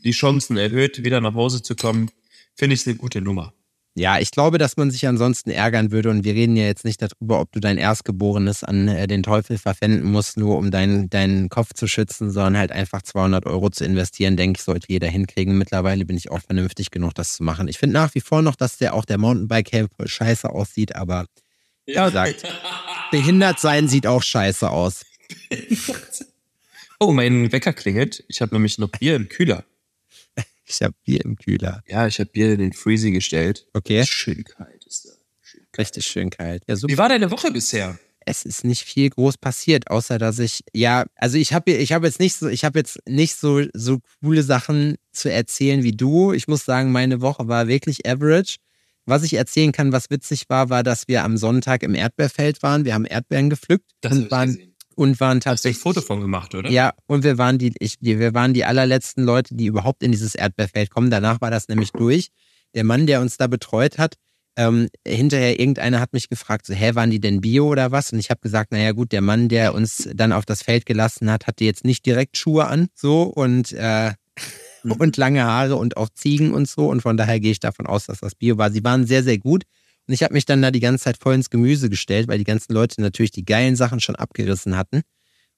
[0.05, 2.13] die Chancen erhöht, wieder nach Hause zu kommen,
[2.55, 3.55] finde ich es eine gute Nummer.
[3.97, 7.01] Ja, ich glaube, dass man sich ansonsten ärgern würde und wir reden ja jetzt nicht
[7.01, 11.49] darüber, ob du dein Erstgeborenes an äh, den Teufel verpfänden musst, nur um deinen, deinen
[11.49, 15.57] Kopf zu schützen, sondern halt einfach 200 Euro zu investieren, denke ich, sollte jeder hinkriegen.
[15.57, 17.69] Mittlerweile bin ich auch vernünftig genug, das zu machen.
[17.69, 21.27] Ich finde nach wie vor noch, dass der auch der Mountainbike-Helm voll scheiße aussieht, aber
[21.87, 22.43] Ja, gesagt.
[23.13, 25.05] behindert sein sieht auch scheiße aus.
[27.01, 28.25] Oh, mein Wecker klingelt.
[28.29, 29.65] Ich habe nämlich noch Bier im Kühler.
[30.65, 31.83] Ich habe Bier im Kühler.
[31.87, 33.67] Ja, ich habe Bier in den Freezy gestellt.
[33.75, 35.11] Okay, Schön kalt ist da.
[35.43, 35.79] Schön kalt.
[35.79, 36.63] richtig schön kalt.
[36.67, 36.93] Ja, super.
[36.93, 37.99] Wie war deine Woche bisher?
[38.27, 42.07] es ist nicht viel groß passiert, außer dass ich ja, also ich habe ich habe
[42.07, 46.33] jetzt nicht so ich habe jetzt nicht so so coole Sachen zu erzählen wie du.
[46.33, 48.57] Ich muss sagen, meine Woche war wirklich average.
[49.07, 52.87] Was ich erzählen kann, was witzig war, war, dass wir am Sonntag im Erdbeerfeld waren.
[52.87, 54.74] Wir haben Erdbeeren gepflückt Das und waren gesehen.
[54.97, 56.71] Und waren Hast du ein tatsächlich Foto von gemacht, oder?
[56.71, 60.35] ja, und wir waren die, ich, wir waren die allerletzten Leute, die überhaupt in dieses
[60.35, 61.11] Erdbeerfeld kommen.
[61.11, 62.29] Danach war das nämlich durch.
[62.75, 64.17] Der Mann, der uns da betreut hat,
[64.57, 68.13] ähm, hinterher irgendeiner hat mich gefragt, so, hä, waren die denn Bio oder was?
[68.13, 71.31] Und ich habe gesagt, naja gut, der Mann, der uns dann auf das Feld gelassen
[71.31, 74.13] hat, hatte jetzt nicht direkt Schuhe an, so und äh,
[74.85, 76.89] und lange Haare und auch Ziegen und so.
[76.89, 78.71] Und von daher gehe ich davon aus, dass das Bio war.
[78.71, 79.65] Sie waren sehr, sehr gut.
[80.07, 82.45] Und ich habe mich dann da die ganze Zeit voll ins Gemüse gestellt, weil die
[82.45, 85.03] ganzen Leute natürlich die geilen Sachen schon abgerissen hatten.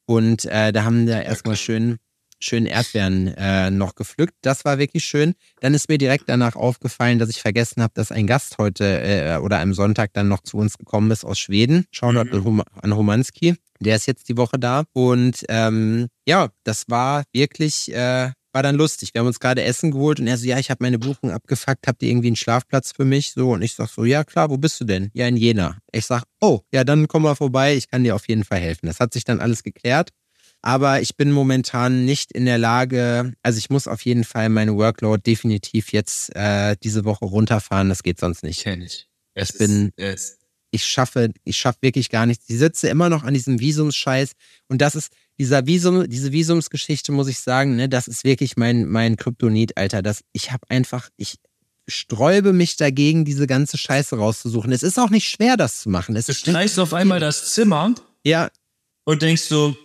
[0.07, 1.97] Und äh, da haben wir erstmal schön,
[2.39, 4.35] schön Erdbeeren äh, noch gepflückt.
[4.43, 5.35] Das war wirklich schön.
[5.61, 9.39] Dann ist mir direkt danach aufgefallen, dass ich vergessen habe, dass ein Gast heute äh,
[9.39, 11.87] oder am Sonntag dann noch zu uns gekommen ist aus Schweden.
[11.91, 12.63] Shoutout mhm.
[12.81, 13.57] an Romanski.
[13.81, 14.85] Der ist jetzt die Woche da.
[14.93, 19.13] Und ähm, ja, das war wirklich äh, war dann lustig.
[19.13, 21.87] Wir haben uns gerade Essen geholt und er so, ja, ich habe meine Buchung abgefuckt,
[21.87, 23.33] habt ihr irgendwie einen Schlafplatz für mich?
[23.33, 25.11] So, und ich sag so, ja klar, wo bist du denn?
[25.13, 25.77] Ja, in Jena.
[25.93, 28.87] Ich sag, oh, ja, dann komm mal vorbei, ich kann dir auf jeden Fall helfen.
[28.87, 30.09] Das hat sich dann alles geklärt.
[30.63, 34.75] Aber ich bin momentan nicht in der Lage, also ich muss auf jeden Fall meine
[34.75, 37.91] Workload definitiv jetzt äh, diese Woche runterfahren.
[37.91, 38.63] Das geht sonst nicht.
[38.63, 39.07] Kenn ich.
[39.35, 40.39] Es ich bin, es
[40.71, 42.45] ich schaffe, ich schaffe wirklich gar nichts.
[42.49, 44.33] Ich sitze immer noch an diesem Visumsscheiß
[44.69, 48.87] und das ist, dieser Visum, diese Visumsgeschichte, muss ich sagen, ne, das ist wirklich mein,
[48.87, 50.03] mein Kryptonit, Alter.
[50.03, 51.37] Das, ich habe einfach, ich
[51.87, 54.73] sträube mich dagegen, diese ganze Scheiße rauszusuchen.
[54.73, 56.17] Es ist auch nicht schwer, das zu machen.
[56.17, 57.95] Es du streichst auf einmal das Zimmer.
[58.25, 58.51] Ja.
[59.05, 59.77] Und denkst so,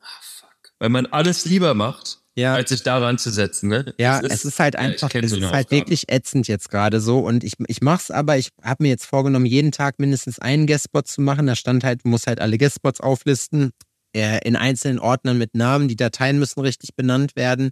[0.00, 0.72] ah, fuck.
[0.78, 2.54] Weil man alles lieber macht, ja.
[2.54, 3.68] als sich daran zu setzen.
[3.68, 3.94] Ne?
[3.98, 7.18] Ja, es ist, es ist halt einfach, es ist halt wirklich ätzend jetzt gerade so.
[7.20, 11.06] Und ich, ich mach's aber, ich habe mir jetzt vorgenommen, jeden Tag mindestens einen Guestspot
[11.06, 11.46] zu machen.
[11.46, 13.70] Da stand halt, muss halt alle Guestspots auflisten.
[14.14, 15.88] Äh, in einzelnen Ordnern mit Namen.
[15.88, 17.70] Die Dateien müssen richtig benannt werden.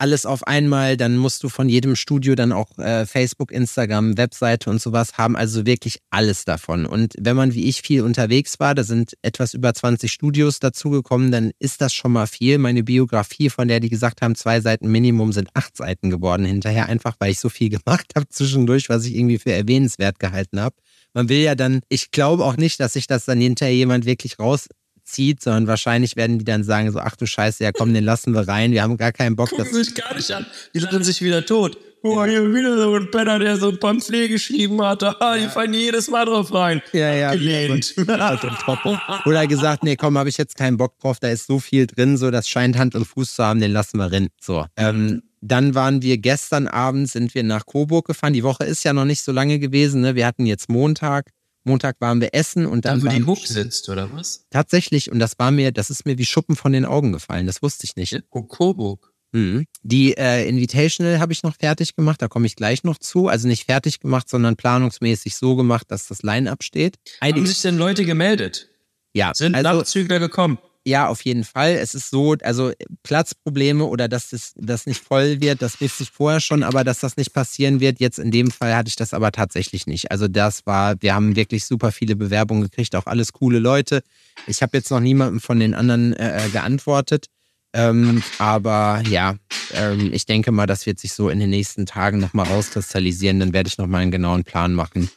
[0.00, 4.70] Alles auf einmal, dann musst du von jedem Studio dann auch äh, Facebook, Instagram, Webseite
[4.70, 6.86] und sowas haben, also wirklich alles davon.
[6.86, 11.30] Und wenn man wie ich viel unterwegs war, da sind etwas über 20 Studios dazugekommen,
[11.30, 12.56] dann ist das schon mal viel.
[12.56, 16.86] Meine Biografie, von der die gesagt haben, zwei Seiten Minimum, sind acht Seiten geworden hinterher,
[16.86, 20.76] einfach weil ich so viel gemacht habe zwischendurch, was ich irgendwie für erwähnenswert gehalten habe.
[21.12, 24.38] Man will ja dann, ich glaube auch nicht, dass sich das dann hinterher jemand wirklich
[24.38, 24.66] raus
[25.10, 28.32] zieht, sondern wahrscheinlich werden die dann sagen so, ach du Scheiße, ja komm, den lassen
[28.32, 29.50] wir rein, wir haben gar keinen Bock.
[29.50, 31.76] Gucken sich gar nicht an, die lachen sich wieder tot.
[32.02, 35.02] Guck mal, hier wieder so ein Penner, der so ein Pamphlet geschrieben hat.
[35.02, 36.80] Ah, die fallen jedes Mal drauf rein.
[36.92, 37.32] Ja, ja.
[37.32, 37.94] Gelehnt.
[39.26, 42.16] Oder gesagt, nee, komm, habe ich jetzt keinen Bock drauf, da ist so viel drin,
[42.16, 44.28] so, das scheint Hand und Fuß zu haben, den lassen wir rein.
[44.40, 44.64] So.
[44.76, 48.32] Ähm, dann waren wir gestern Abend, sind wir nach Coburg gefahren.
[48.32, 50.00] Die Woche ist ja noch nicht so lange gewesen.
[50.00, 50.14] Ne?
[50.14, 51.30] Wir hatten jetzt Montag.
[51.64, 53.00] Montag waren wir essen und dann.
[53.00, 54.46] Da, wo die Hook sitzt, oder was?
[54.50, 57.46] Tatsächlich, und das war mir, das ist mir wie Schuppen von den Augen gefallen.
[57.46, 58.22] Das wusste ich nicht.
[58.30, 59.10] Oh, Coburg.
[59.32, 59.66] Mhm.
[59.82, 63.28] Die äh, Invitational habe ich noch fertig gemacht, da komme ich gleich noch zu.
[63.28, 66.98] Also nicht fertig gemacht, sondern planungsmäßig so gemacht, dass das Line-Up steht.
[67.20, 68.68] Haben sich denn Leute gemeldet?
[69.12, 69.32] Ja.
[69.34, 70.58] Sind also, Nachzügler gekommen?
[70.86, 71.72] Ja, auf jeden Fall.
[71.72, 76.10] Es ist so, also Platzprobleme oder dass das, das nicht voll wird, das wusste ich
[76.10, 79.12] vorher schon, aber dass das nicht passieren wird, jetzt in dem Fall hatte ich das
[79.12, 80.10] aber tatsächlich nicht.
[80.10, 84.02] Also das war, wir haben wirklich super viele Bewerbungen gekriegt, auch alles coole Leute.
[84.46, 87.26] Ich habe jetzt noch niemandem von den anderen äh, äh, geantwortet.
[87.74, 89.36] Ähm, aber ja,
[89.74, 93.38] ähm, ich denke mal, das wird sich so in den nächsten Tagen nochmal rauskristallisieren.
[93.38, 95.10] Dann werde ich nochmal einen genauen Plan machen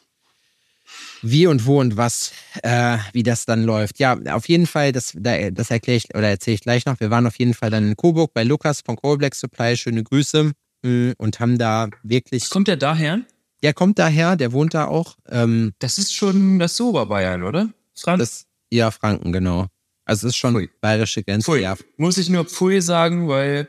[1.24, 2.32] wie und wo und was,
[2.62, 3.98] äh, wie das dann läuft.
[3.98, 7.00] Ja, auf jeden Fall, das, das erkläre ich oder erzähle ich gleich noch.
[7.00, 9.76] Wir waren auf jeden Fall dann in Coburg bei Lukas von Coal Supply.
[9.76, 12.50] Schöne Grüße mm, und haben da wirklich.
[12.50, 13.20] Kommt der daher?
[13.62, 15.16] Der kommt daher, der wohnt da auch.
[15.30, 17.70] Ähm, das ist schon das Oberbayern, oder?
[17.94, 18.20] Franken?
[18.20, 19.68] Das, ja, Franken, genau.
[20.04, 20.70] Also es ist schon Pfui.
[20.80, 21.50] bayerische Grenze.
[21.50, 21.62] Pfui.
[21.62, 21.76] Ja.
[21.96, 23.68] Muss ich nur Pfui sagen, weil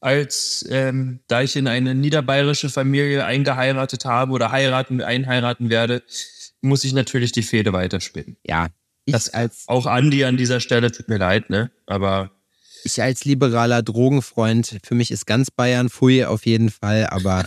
[0.00, 6.02] als ähm, da ich in eine niederbayerische Familie eingeheiratet habe oder heiraten, einheiraten werde,
[6.60, 8.36] muss ich natürlich die Fehde weiterspinnen.
[8.44, 8.68] Ja.
[9.06, 11.70] Das als auch Andi an dieser Stelle tut mir leid, ne?
[11.86, 12.30] Aber
[12.84, 17.46] ich als liberaler Drogenfreund, für mich ist ganz Bayern Pfui auf jeden Fall, aber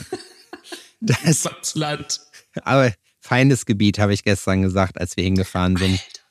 [1.01, 2.21] das Land.
[2.63, 5.93] Aber feines Gebiet, habe ich gestern gesagt, als wir hingefahren sind.
[5.93, 6.21] Alter,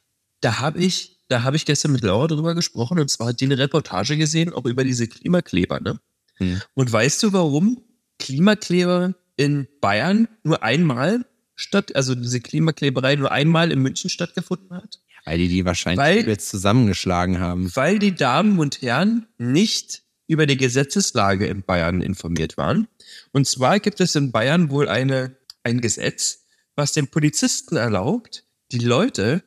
[0.41, 3.47] da habe ich, da habe ich gestern mit Laura drüber gesprochen und zwar hat die
[3.47, 6.01] eine Reportage gesehen, auch über diese Klimakleber, ne?
[6.37, 6.61] Hm.
[6.75, 7.83] Und weißt du, warum
[8.19, 15.01] Klimakleber in Bayern nur einmal statt, also diese Klimakleberei nur einmal in München stattgefunden hat?
[15.25, 17.75] Weil die die wahrscheinlich weil, jetzt zusammengeschlagen haben.
[17.75, 22.89] Weil die Damen und Herren nicht über die Gesetzeslage in Bayern informiert waren.
[23.33, 28.79] Und zwar gibt es in Bayern wohl eine, ein Gesetz, was den Polizisten erlaubt, die
[28.79, 29.43] Leute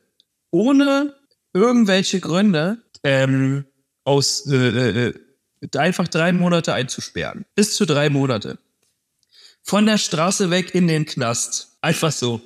[0.50, 1.14] ohne
[1.52, 3.64] irgendwelche Gründe ähm,
[4.04, 5.14] aus äh, äh,
[5.76, 7.44] einfach drei Monate einzusperren.
[7.54, 8.58] Bis zu drei Monate.
[9.62, 11.75] Von der Straße weg in den Knast.
[11.86, 12.40] Einfach so.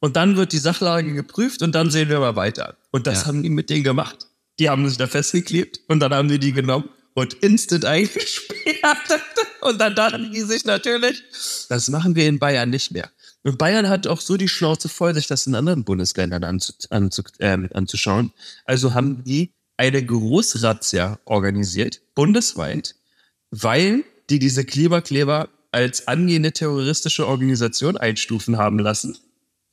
[0.00, 2.78] Und dann wird die Sachlage geprüft und dann sehen wir mal weiter.
[2.92, 3.26] Und das ja.
[3.26, 4.26] haben die mit denen gemacht.
[4.58, 9.20] Die haben sich da festgeklebt und dann haben die die genommen und instant eingesperrt.
[9.60, 11.22] Und dann dachten die sich natürlich,
[11.68, 13.10] das machen wir in Bayern nicht mehr.
[13.42, 17.22] Und Bayern hat auch so die Schnauze voll, sich das in anderen Bundesländern anzu, anzu,
[17.40, 18.32] äh, anzuschauen.
[18.64, 22.94] Also haben die eine Großrazzia organisiert, bundesweit,
[23.50, 29.18] weil die diese Klimakleber als angehende terroristische Organisation einstufen haben lassen.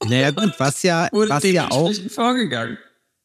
[0.04, 2.78] Naja gut, was ja, was ja auch, vorgegangen.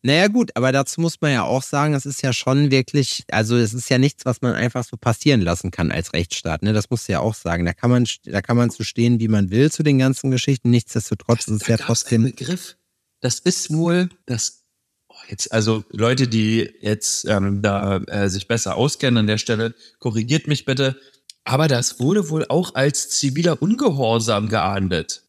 [0.02, 3.56] naja gut, aber dazu muss man ja auch sagen, es ist ja schon wirklich, also
[3.56, 6.74] es ist ja nichts, was man einfach so passieren lassen kann als Rechtsstaat, ne?
[6.74, 7.64] Das muss ja auch sagen.
[7.64, 10.70] Da kann man, da kann man zu stehen, wie man will zu den ganzen Geschichten.
[10.70, 12.76] Nichtsdestotrotz ist es ja trotzdem, Begriff.
[13.20, 14.64] Das ist wohl das.
[15.08, 19.74] Oh, jetzt, also Leute, die jetzt ähm, da äh, sich besser auskennen an der Stelle,
[19.98, 21.00] korrigiert mich bitte.
[21.46, 25.22] Aber das wurde wohl auch als ziviler Ungehorsam geahndet.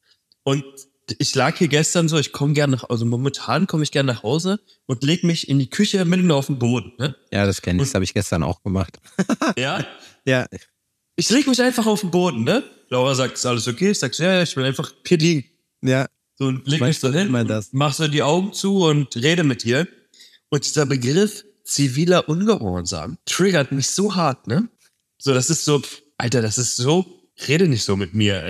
[0.44, 0.66] Und
[1.20, 4.24] ich lag hier gestern so, ich komme gerne nach, also momentan komme ich gerne nach
[4.24, 6.92] Hause und leg mich in die Küche mitten auf den Boden.
[6.98, 7.16] Ne?
[7.32, 8.98] ja, das kenne ich, das habe ich gestern auch gemacht.
[9.58, 9.86] Ja,
[10.26, 10.48] Ja,
[11.16, 12.44] ich leg mich einfach auf den Boden.
[12.44, 12.64] Ne?
[12.90, 13.92] Laura sagt, ist alles okay?
[13.92, 15.46] Ich sag, ja, ja, ich will einfach hier liegen.
[15.84, 17.70] ja, So, und leg mich so du hin, das?
[17.74, 19.88] mach so die Augen zu und rede mit dir.
[20.50, 24.68] Und dieser Begriff ziviler Ungehorsam triggert mich so hart, ne?
[25.20, 25.82] So, das ist so,
[26.18, 27.06] Alter, das ist so,
[27.48, 28.44] rede nicht so mit mir,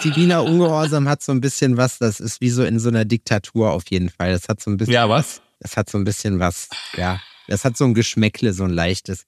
[0.00, 3.70] ziviler Ungehorsam hat so ein bisschen was, das ist wie so in so einer Diktatur
[3.72, 4.32] auf jeden Fall.
[4.32, 5.40] Das hat so ein bisschen, Ja, was?
[5.60, 9.24] das hat so ein bisschen was, ja, das hat so ein Geschmäckle, so ein leichtes.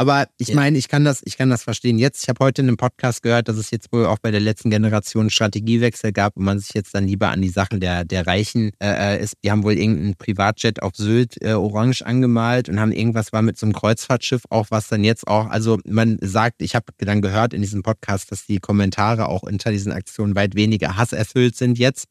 [0.00, 0.54] Aber ich Ja.
[0.54, 1.98] meine, ich kann das, ich kann das verstehen.
[1.98, 4.40] Jetzt, ich habe heute in einem Podcast gehört, dass es jetzt wohl auch bei der
[4.40, 8.26] letzten Generation Strategiewechsel gab und man sich jetzt dann lieber an die Sachen der, der
[8.26, 9.34] Reichen äh, äh, ist.
[9.44, 13.58] Die haben wohl irgendeinen Privatjet auf Sylt äh, orange angemalt und haben irgendwas war mit
[13.58, 17.52] so einem Kreuzfahrtschiff auch, was dann jetzt auch, also man sagt, ich habe dann gehört
[17.52, 22.06] in diesem Podcast, dass die Kommentare auch unter diesen Aktionen weit weniger hasserfüllt sind jetzt,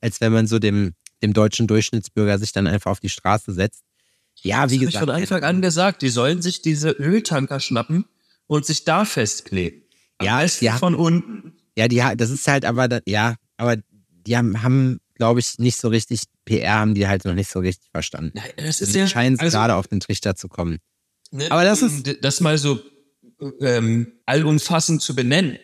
[0.00, 3.82] als wenn man so dem, dem deutschen Durchschnittsbürger sich dann einfach auf die Straße setzt.
[4.44, 5.04] Ja, wie Hab ich gesagt.
[5.06, 8.04] von Anfang an gesagt, die sollen sich diese Öltanker schnappen
[8.46, 9.82] und sich da festkleben.
[10.18, 10.76] Am Ja, besten ja.
[10.78, 11.54] von unten.
[11.76, 13.76] Ja, die, das ist halt aber, ja, aber
[14.26, 17.60] die haben, haben glaube ich, nicht so richtig, PR haben die halt noch nicht so
[17.60, 18.38] richtig verstanden.
[18.56, 20.78] Das ist ja, scheinen also, gerade auf den Trichter zu kommen.
[21.30, 22.80] Ne, Aber das ist- das mal so
[23.60, 25.58] ähm, allumfassend zu benennen.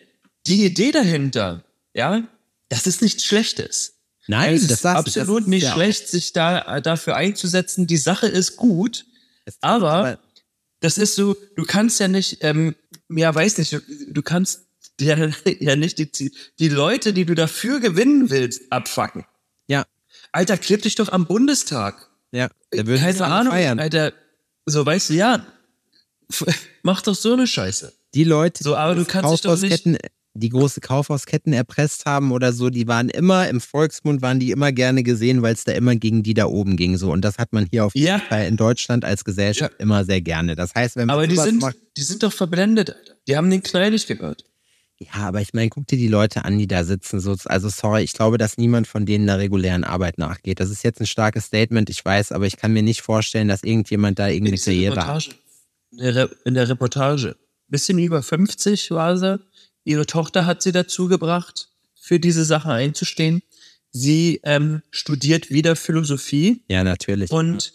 [0.47, 1.63] Die Idee dahinter,
[1.93, 2.23] ja,
[2.69, 4.00] das ist nichts Schlechtes.
[4.27, 7.87] Nein, es das ist du, absolut das nicht ja schlecht, sich da äh, dafür einzusetzen.
[7.87, 9.05] Die Sache ist gut,
[9.45, 10.19] Es- aber
[10.79, 12.75] das ist so, du kannst ja nicht, ähm,
[13.09, 13.79] ja, weiß nicht, du,
[14.09, 14.61] du kannst
[14.99, 15.15] ja,
[15.59, 19.25] ja nicht die, die Leute, die du dafür gewinnen willst, abfacken.
[19.67, 19.85] Ja,
[20.31, 22.09] Alter, kleb dich doch am Bundestag.
[22.31, 23.79] ja, da würden Keine Ahnung, feiern.
[23.79, 24.13] Alter.
[24.67, 25.45] So, weißt du, ja,
[26.83, 27.93] mach doch so eine Scheiße.
[28.13, 29.85] Die Leute, So, aber die du kannst dich doch nicht-
[30.33, 34.71] die große Kaufhausketten erpresst haben oder so, die waren immer, im Volksmund waren die immer
[34.71, 36.97] gerne gesehen, weil es da immer gegen die da oben ging.
[36.97, 37.11] So.
[37.11, 38.15] Und das hat man hier auf Ja.
[38.17, 40.55] jeden Fall in Deutschland als Gesellschaft immer sehr gerne.
[40.55, 43.13] Das heißt, wenn man Aber die sind, macht, die sind doch verblendet, Alter.
[43.27, 44.45] Die haben den nicht gehört.
[44.99, 47.19] Ja, aber ich meine, guck dir die Leute an, die da sitzen.
[47.19, 50.59] So, also sorry, ich glaube, dass niemand von denen der regulären Arbeit nachgeht.
[50.59, 53.63] Das ist jetzt ein starkes Statement, ich weiß, aber ich kann mir nicht vorstellen, dass
[53.63, 55.25] irgendjemand da irgendeine In der Karriere hat.
[55.25, 55.35] Reportage.
[55.91, 57.35] In der, Re in der Reportage.
[57.67, 59.39] Bisschen über 50 war sie.
[59.83, 63.41] Ihre Tochter hat sie dazu gebracht, für diese Sache einzustehen.
[63.91, 67.31] Sie ähm, studiert wieder Philosophie Ja, natürlich.
[67.31, 67.73] und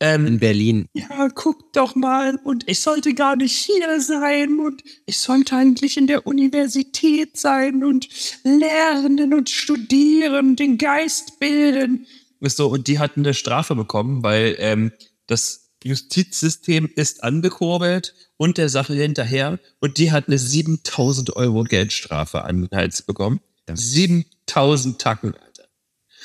[0.00, 0.88] ähm, in Berlin.
[0.92, 5.96] ja, guck doch mal, und ich sollte gar nicht hier sein und ich sollte eigentlich
[5.96, 8.08] in der Universität sein und
[8.44, 12.06] lernen und studieren, den Geist bilden.
[12.40, 14.92] So, und die hat eine Strafe bekommen, weil ähm,
[15.26, 22.44] das Justizsystem ist angekurbelt und der Sache hinterher und die hat eine 7000 Euro Geldstrafe
[22.44, 23.40] an den Hals bekommen.
[23.72, 25.68] 7000 Tacken, Alter.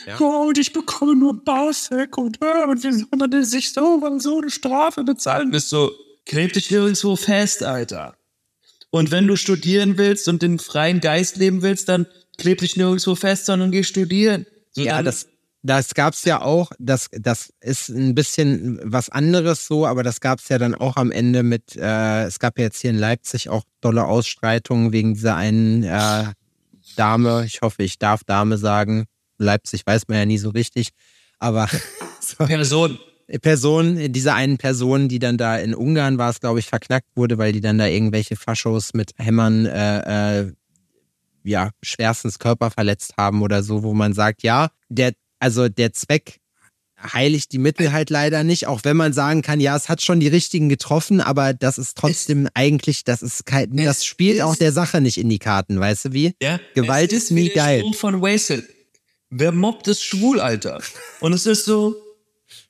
[0.08, 0.20] Ja.
[0.20, 0.28] Ja.
[0.42, 4.40] und ich bekomme nur BAföG und, äh, und wie soll man denn sich so, so
[4.40, 5.52] eine Strafe bezahlen?
[5.52, 5.92] Bist so,
[6.26, 8.16] kleb dich nirgendwo fest, Alter.
[8.90, 12.06] Und wenn du studieren willst und den freien Geist leben willst, dann
[12.38, 14.46] kleb dich nirgendwo fest, sondern geh studieren.
[14.72, 15.28] So, Ja, das,
[15.64, 16.72] das gab's ja auch.
[16.78, 21.12] Das, das ist ein bisschen was anderes so, aber das gab's ja dann auch am
[21.12, 25.36] Ende mit, äh, es gab ja jetzt hier in Leipzig auch dolle Ausstreitungen wegen dieser
[25.38, 26.26] einen äh,
[26.98, 27.46] Dame.
[27.46, 29.06] Ich hoffe, ich darf Dame sagen.
[29.38, 30.90] Leipzig weiß man ja nie so richtig.
[31.40, 31.70] Aber
[32.20, 33.00] so, Person.
[33.42, 37.38] Person, dieser einen Person, die dann da in Ungarn war es, glaube ich, verknackt wurde,
[37.38, 40.54] weil die dann da irgendwelche Faschos mit Hämmern äh, äh,
[41.46, 46.40] ja, schwerstens Körper verletzt haben oder so, wo man sagt, ja, der, also der Zweck
[47.12, 50.22] heiligt die Mittel halt leider nicht, auch wenn man sagen kann, ja, es hat schon
[50.22, 54.54] die richtigen getroffen, aber das ist trotzdem eigentlich, das ist kein, Es das spielt auch
[54.54, 56.34] ist- der Sache nicht in die Karten, weißt du wie?
[56.42, 56.60] Ja?
[56.76, 57.80] Gewalt Es ist nie geil.
[57.82, 58.66] Spruch von Wastel.
[59.30, 60.82] Wer mobbt, ist schwul, Alter.
[61.20, 61.94] Und es ist so,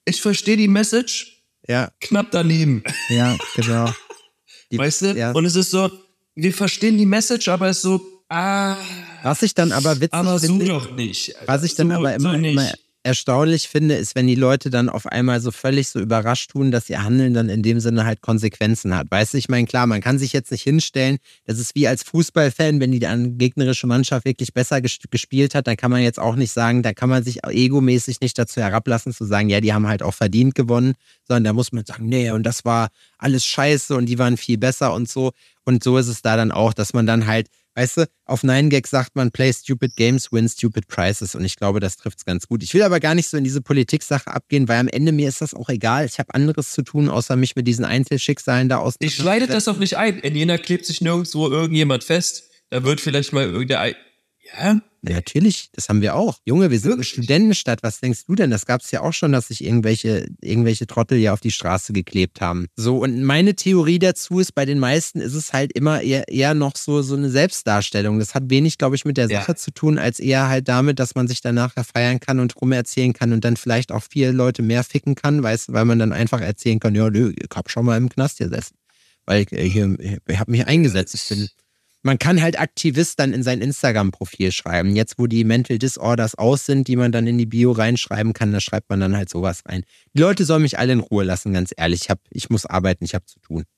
[0.05, 2.83] ich verstehe die Message Ja, knapp daneben.
[3.09, 3.93] ja, genau.
[4.71, 5.13] Die- Weißt du?
[5.15, 5.31] Ja.
[5.33, 5.91] Und es ist so,
[6.33, 8.75] wir verstehen die Message, aber es ist so, ah,
[9.23, 11.33] Was ich dann aber witzig aber so finde, doch nicht.
[11.45, 12.71] Was ich dann so, aber immer, so immer,
[13.03, 16.89] erstaunlich finde, ist, wenn die Leute dann auf einmal so völlig so überrascht tun, dass
[16.89, 19.11] ihr Handeln dann in dem Sinne halt Konsequenzen hat.
[19.11, 22.03] Weißt du, ich meine, klar, man kann sich jetzt nicht hinstellen, das ist wie als
[22.03, 26.35] Fußballfan, wenn die dann gegnerische Mannschaft wirklich besser gespielt hat, dann kann man jetzt auch
[26.35, 29.87] nicht sagen, da kann man sich egomäßig nicht dazu herablassen zu sagen, ja, die haben
[29.87, 30.93] halt auch verdient gewonnen,
[31.27, 34.57] sondern da muss man sagen, nee, und das war alles scheiße und die waren viel
[34.57, 35.31] besser und so.
[35.65, 38.87] Und so ist es da dann auch, dass man dann halt Weißt du, auf 9gag
[38.87, 41.33] sagt man, play stupid games, win stupid prizes.
[41.33, 42.61] Und ich glaube, das trifft es ganz gut.
[42.61, 45.41] Ich will aber gar nicht so in diese Politik-Sache abgehen, weil am Ende mir ist
[45.41, 46.05] das auch egal.
[46.05, 48.95] Ich habe anderes zu tun, außer mich mit diesen Einzelschicksalen da aus.
[48.99, 50.19] Ich leite das auch nicht ein.
[50.19, 52.51] In jener klebt sich nirgendwo irgendjemand fest.
[52.69, 53.95] Da wird vielleicht mal irgendein.
[54.51, 56.39] Ja, ja, natürlich, das haben wir auch.
[56.45, 57.83] Junge, wir sind eine Studentenstadt.
[57.83, 58.51] Was denkst du denn?
[58.51, 61.91] Das gab es ja auch schon, dass sich irgendwelche, irgendwelche Trottel ja auf die Straße
[61.91, 62.67] geklebt haben.
[62.77, 66.53] So, und meine Theorie dazu ist, bei den meisten ist es halt immer eher, eher
[66.53, 68.19] noch so, so eine Selbstdarstellung.
[68.19, 69.55] Das hat wenig, glaube ich, mit der Sache ja.
[69.55, 73.11] zu tun, als eher halt damit, dass man sich danach feiern kann und rum erzählen
[73.11, 76.39] kann und dann vielleicht auch viele Leute mehr ficken kann, weißt, weil man dann einfach
[76.39, 78.75] erzählen kann, ja, nö, ich hab schon mal im Knast gesessen.
[79.25, 81.15] Weil ich, äh, hier, ich habe mich eingesetzt.
[81.15, 81.49] Ich bin
[82.03, 84.95] man kann halt Aktivist dann in sein Instagram-Profil schreiben.
[84.95, 88.51] Jetzt, wo die Mental Disorders aus sind, die man dann in die Bio reinschreiben kann,
[88.51, 89.83] da schreibt man dann halt sowas rein.
[90.13, 92.01] Die Leute sollen mich alle in Ruhe lassen, ganz ehrlich.
[92.03, 93.63] Ich, hab, ich muss arbeiten, ich habe zu tun.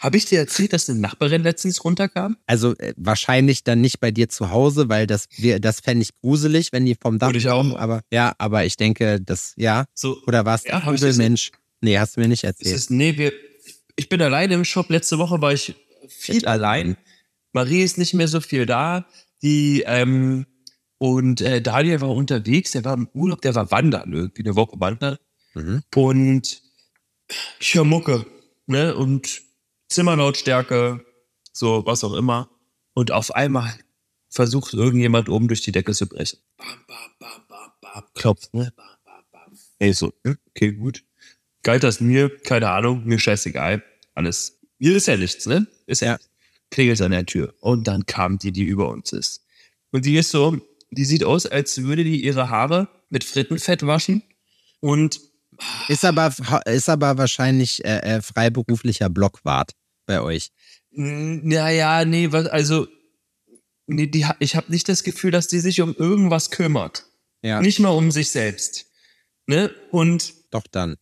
[0.00, 2.36] Habe ich dir erzählt, dass eine Nachbarin letztens runterkam?
[2.46, 5.28] Also äh, wahrscheinlich dann nicht bei dir zu Hause, weil das,
[5.60, 7.76] das fände ich gruselig, wenn die vom Dach Würde ich auch.
[7.76, 9.84] Aber ja, aber ich denke, das, ja.
[9.94, 10.64] So, Oder was?
[10.64, 10.82] Ja,
[11.16, 11.52] Mensch.
[11.80, 12.74] Nee, hast du mir nicht erzählt.
[12.74, 13.32] Ist, nee, wir,
[14.00, 14.88] ich bin alleine im Shop.
[14.88, 15.74] Letzte Woche war ich
[16.08, 16.96] viel allein.
[17.52, 19.06] Marie ist nicht mehr so viel da.
[19.42, 20.46] Die, ähm,
[20.96, 24.80] und äh, Daniel war unterwegs, der war im Urlaub, der war wandern, irgendwie eine Woche
[24.80, 25.18] wandern.
[25.52, 25.82] Mhm.
[25.94, 26.62] Und
[27.58, 28.24] ich höre Mucke,
[28.66, 28.94] ne?
[28.94, 29.42] Und
[29.90, 31.04] Zimmerlautstärke,
[31.52, 32.48] so was auch immer.
[32.94, 33.70] Und auf einmal
[34.30, 36.38] versucht irgendjemand oben durch die Decke zu brechen.
[36.56, 38.04] Bam, bam, bam, bam, bam.
[38.14, 38.72] Klopft, ne?
[38.74, 39.58] Bam, bam, bam.
[39.78, 41.04] Ey, so, okay, gut.
[41.62, 42.34] Galt das mir?
[42.44, 43.82] Keine Ahnung, mir scheißegal
[44.14, 44.58] alles.
[44.78, 45.66] Hier ist ja nichts, ne?
[45.86, 46.18] Ist ja.
[46.70, 47.54] Klingelt an der Tür.
[47.60, 49.44] Und dann kam die, die über uns ist.
[49.90, 50.58] Und die ist so,
[50.90, 54.22] die sieht aus, als würde die ihre Haare mit Frittenfett waschen.
[54.80, 55.20] Und.
[55.88, 59.72] Ist aber, ist aber wahrscheinlich äh, äh, freiberuflicher Blockwart
[60.06, 60.50] bei euch.
[60.90, 62.86] Naja, nee, also.
[63.86, 67.06] Nee, die, ich habe nicht das Gefühl, dass die sich um irgendwas kümmert.
[67.42, 67.60] Ja.
[67.60, 68.86] Nicht mal um sich selbst.
[69.46, 69.74] Ne?
[69.90, 70.32] Und.
[70.50, 70.96] Doch dann.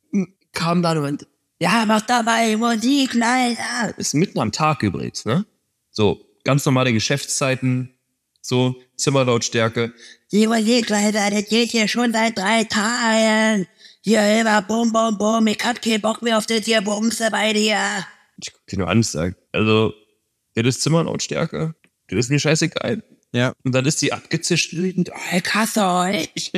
[0.52, 1.26] Kam dann und
[1.60, 3.96] ja, mach dabei Musik, leider.
[3.96, 5.44] Ist mitten am Tag übrigens, ne?
[5.90, 7.94] So, ganz normale Geschäftszeiten,
[8.40, 9.92] so Zimmerlautstärke.
[10.30, 13.66] Die Musik, leider, das geht hier schon seit drei Tagen.
[14.02, 17.52] Hier immer bum, bum, bum, ich hab keinen Bock mehr auf das hier Bumse bei
[17.52, 17.78] dir.
[18.40, 19.92] Ich guck dir nur an, sag, also,
[20.54, 21.74] das ist Zimmerlautstärke,
[22.08, 23.02] das ist mir scheißegal.
[23.32, 23.52] Ja.
[23.64, 26.52] Und dann ist die abgezischt wütend, oh, ich hasse euch.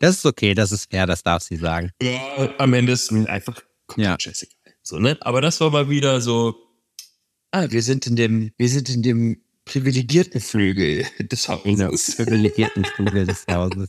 [0.00, 1.90] Das ist okay, das ist fair, das darf sie sagen.
[2.02, 3.62] Ja, am Ende ist es einfach
[3.96, 4.16] ja.
[4.18, 4.54] Jessica.
[4.82, 5.16] So, ne?
[5.20, 6.56] Aber das war mal wieder so,
[7.50, 11.78] ah, wir sind in dem, wir sind in dem privilegierten Flügel des Hauses.
[11.78, 11.90] Ja,
[12.24, 13.88] privilegierten Flügel des Hauses.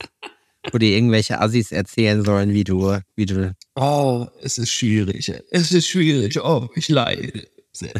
[0.71, 3.55] Wo dir irgendwelche Assis erzählen sollen, wie du, wie du.
[3.75, 5.33] Oh, es ist schwierig.
[5.49, 6.39] Es ist schwierig.
[6.43, 7.47] Oh, ich leide.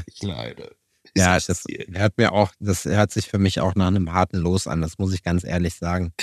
[0.05, 0.75] Ich leide.
[1.15, 4.67] ja, das hört mir auch, das hört sich für mich auch nach einem harten Los
[4.67, 6.13] an, das muss ich ganz ehrlich sagen.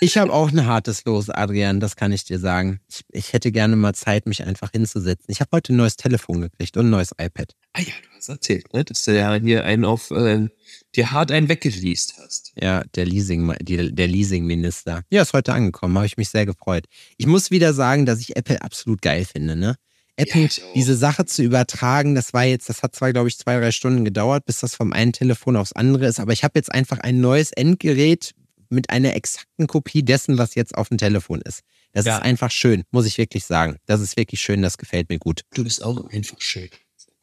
[0.00, 2.80] Ich habe auch ein hartes Los, Adrian, das kann ich dir sagen.
[2.88, 5.26] Ich, ich hätte gerne mal Zeit, mich einfach hinzusetzen.
[5.28, 7.54] Ich habe heute ein neues Telefon gekriegt und ein neues iPad.
[7.72, 8.84] Ah ja, du hast erzählt, ne?
[8.84, 10.48] dass du ja hier einen auf, äh,
[10.94, 12.52] dir hart einen weggeleast hast.
[12.60, 15.02] Ja, der Leasing, die, der Leasingminister.
[15.10, 16.86] Ja, ist heute angekommen, habe ich mich sehr gefreut.
[17.16, 19.76] Ich muss wieder sagen, dass ich Apple absolut geil finde, ne?
[20.16, 23.58] Apple, ja, diese Sache zu übertragen, das war jetzt, das hat zwar, glaube ich, zwei,
[23.58, 26.72] drei Stunden gedauert, bis das vom einen Telefon aufs andere ist, aber ich habe jetzt
[26.72, 28.32] einfach ein neues Endgerät,
[28.68, 31.60] mit einer exakten Kopie dessen, was jetzt auf dem Telefon ist.
[31.92, 32.16] Das ja.
[32.16, 33.76] ist einfach schön, muss ich wirklich sagen.
[33.86, 35.42] Das ist wirklich schön, das gefällt mir gut.
[35.54, 36.68] Du bist auch einfach schön.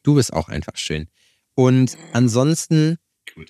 [0.02, 1.08] Du bist auch einfach schön.
[1.54, 2.96] Und ansonsten,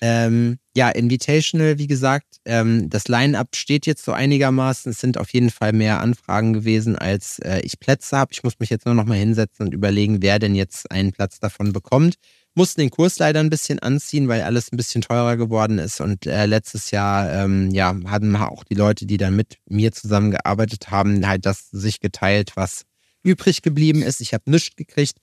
[0.01, 4.91] ähm, ja, Invitational, wie gesagt, ähm, das Line-Up steht jetzt so einigermaßen.
[4.91, 8.31] Es sind auf jeden Fall mehr Anfragen gewesen, als äh, ich Plätze habe.
[8.33, 11.39] Ich muss mich jetzt nur noch mal hinsetzen und überlegen, wer denn jetzt einen Platz
[11.39, 12.15] davon bekommt
[12.55, 16.01] mussten den Kurs leider ein bisschen anziehen, weil alles ein bisschen teurer geworden ist.
[16.01, 20.91] Und äh, letztes Jahr ähm, ja, hatten auch die Leute, die dann mit mir zusammengearbeitet
[20.91, 22.85] haben, halt das sich geteilt, was
[23.23, 24.21] übrig geblieben ist.
[24.21, 25.17] Ich habe nichts gekriegt.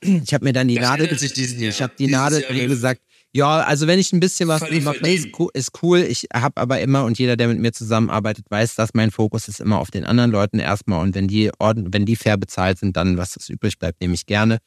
[0.00, 3.00] Ich habe mir dann die das Nadel, ich habe die Nadel gesagt,
[3.38, 6.00] ja, also wenn ich ein bisschen was mache, ist, ist cool.
[6.00, 9.60] Ich habe aber immer und jeder, der mit mir zusammenarbeitet, weiß, dass mein Fokus ist
[9.60, 13.16] immer auf den anderen Leuten erstmal und wenn die, wenn die fair bezahlt sind, dann
[13.16, 14.58] was das übrig bleibt, nehme ich gerne.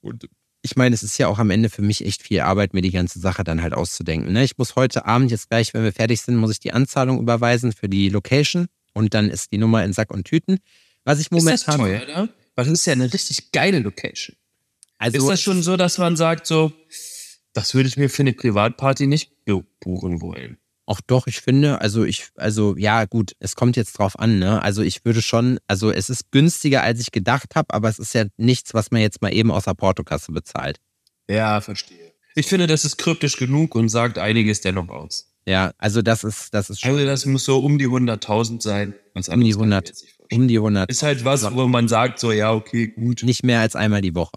[0.00, 0.28] Und
[0.62, 2.90] ich meine, es ist ja auch am Ende für mich echt viel Arbeit, mir die
[2.90, 4.32] ganze Sache dann halt auszudenken.
[4.32, 4.42] Ne?
[4.42, 7.72] Ich muss heute Abend jetzt gleich, wenn wir fertig sind, muss ich die Anzahlung überweisen
[7.72, 10.58] für die Location und dann ist die Nummer in Sack und Tüten.
[11.04, 11.78] Was ich Ist das momentan.
[11.78, 12.28] teuer, da?
[12.56, 14.34] Weil das ist ja eine richtig geile Location.
[14.98, 16.72] Also, ist das schon so, dass man sagt, so,
[17.58, 19.32] das würde ich mir für eine Privatparty nicht
[19.80, 20.58] buchen wollen?
[20.86, 24.62] Auch doch, ich finde, also ich, also ja, gut, es kommt jetzt drauf an, ne?
[24.62, 28.14] Also ich würde schon, also es ist günstiger, als ich gedacht habe, aber es ist
[28.14, 30.80] ja nichts, was man jetzt mal eben aus der Portokasse bezahlt.
[31.28, 32.12] Ja, verstehe.
[32.34, 35.34] Ich finde, das ist kryptisch genug und sagt einiges dennoch aus.
[35.46, 38.94] Ja, also das ist, das ist schon Also das muss so um die 100.000 sein.
[39.14, 40.42] Um die anderes kann ich mir 100, jetzt nicht vorstellen.
[40.42, 40.90] um die 100.
[40.90, 43.22] Ist halt was, wo man sagt, so, ja, okay, gut.
[43.24, 44.36] Nicht mehr als einmal die Woche.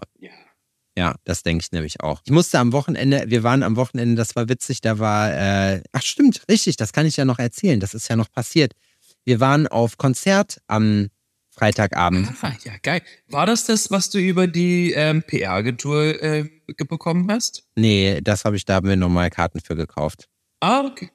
[0.96, 1.14] Ja.
[1.24, 2.20] Das denke ich nämlich auch.
[2.24, 6.02] Ich musste am Wochenende, wir waren am Wochenende, das war witzig, da war, äh, ach
[6.02, 8.72] stimmt, richtig, das kann ich ja noch erzählen, das ist ja noch passiert.
[9.24, 11.08] Wir waren auf Konzert am
[11.50, 12.28] Freitagabend.
[12.42, 13.02] Ah, ja, geil.
[13.28, 16.48] War das das, was du über die ähm, PR-Agentur äh,
[16.88, 17.64] bekommen hast?
[17.76, 20.28] Nee, das habe ich, da haben wir nochmal Karten für gekauft.
[20.60, 21.10] Ah, okay.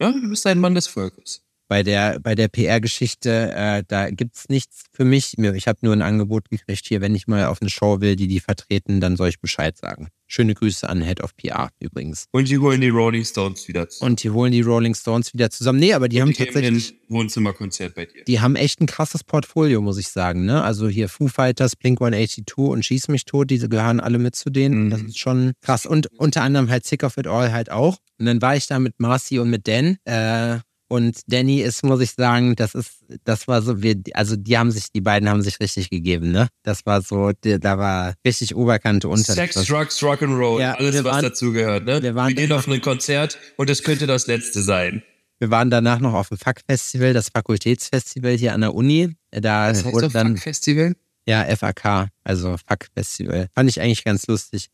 [0.00, 1.43] Ja, du bist ein Mann des Volkes.
[1.68, 5.38] Bei der, bei der PR-Geschichte, äh, da gibt's nichts für mich.
[5.38, 8.28] Ich habe nur ein Angebot gekriegt hier, wenn ich mal auf eine Show will, die
[8.28, 10.08] die vertreten, dann soll ich Bescheid sagen.
[10.26, 12.26] Schöne Grüße an Head of PR übrigens.
[12.32, 14.04] Und die holen die Rolling Stones wieder zu.
[14.04, 15.78] Und die holen die Rolling Stones wieder zusammen.
[15.78, 18.24] Nee, aber die haben die tatsächlich, ein Wohnzimmerkonzert bei dir.
[18.24, 20.44] die haben echt ein krasses Portfolio, muss ich sagen.
[20.44, 20.62] Ne?
[20.62, 24.50] Also hier Foo Fighters, Blink 182 und Schieß mich tot, diese gehören alle mit zu
[24.50, 24.86] denen.
[24.86, 24.90] Mhm.
[24.90, 25.86] Das ist schon krass.
[25.86, 27.98] Und unter anderem halt Sick of It All halt auch.
[28.18, 29.98] Und dann war ich da mit Marcy und mit Dan.
[30.04, 30.58] Äh,
[30.88, 34.70] und Danny ist, muss ich sagen, das ist, das war so, wir, also die haben
[34.70, 36.48] sich, die beiden haben sich richtig gegeben, ne?
[36.62, 39.32] Das war so, da war richtig Oberkante unter.
[39.34, 41.84] Sex, Drugs, Rock'n'Roll, Ja, alles, wir was dazugehört.
[41.84, 42.02] Ne?
[42.02, 45.02] wir waren- gehen auf ein Konzert und es könnte das letzte sein.
[45.40, 49.14] Wir waren danach noch auf dem FAK-Festival, das Fakultätsfestival hier an der Uni.
[49.30, 50.94] Da Das heißt wurde dann, Festival?
[51.26, 53.48] ja, FAK, also FAK-Festival.
[53.54, 54.68] Fand ich eigentlich ganz lustig.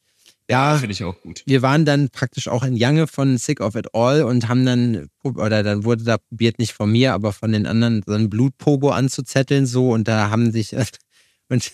[0.50, 1.44] Ja, Finde ich auch gut.
[1.46, 5.08] wir waren dann praktisch auch in Jange von Sick of It All und haben dann,
[5.22, 8.90] oder dann wurde da probiert, nicht von mir, aber von den anderen, so ein Blutpogo
[8.90, 10.74] anzuzetteln, so, und da haben sich,
[11.48, 11.72] und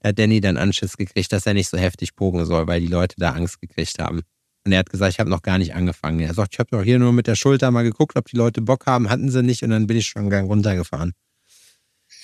[0.00, 2.86] da hat Danny dann Anschiss gekriegt, dass er nicht so heftig pogen soll, weil die
[2.86, 4.22] Leute da Angst gekriegt haben.
[4.64, 6.20] Und er hat gesagt, ich habe noch gar nicht angefangen.
[6.20, 8.62] Er sagt, ich habe doch hier nur mit der Schulter mal geguckt, ob die Leute
[8.62, 11.12] Bock haben, hatten sie nicht, und dann bin ich schon einen Gang runtergefahren.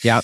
[0.03, 0.23] Ja,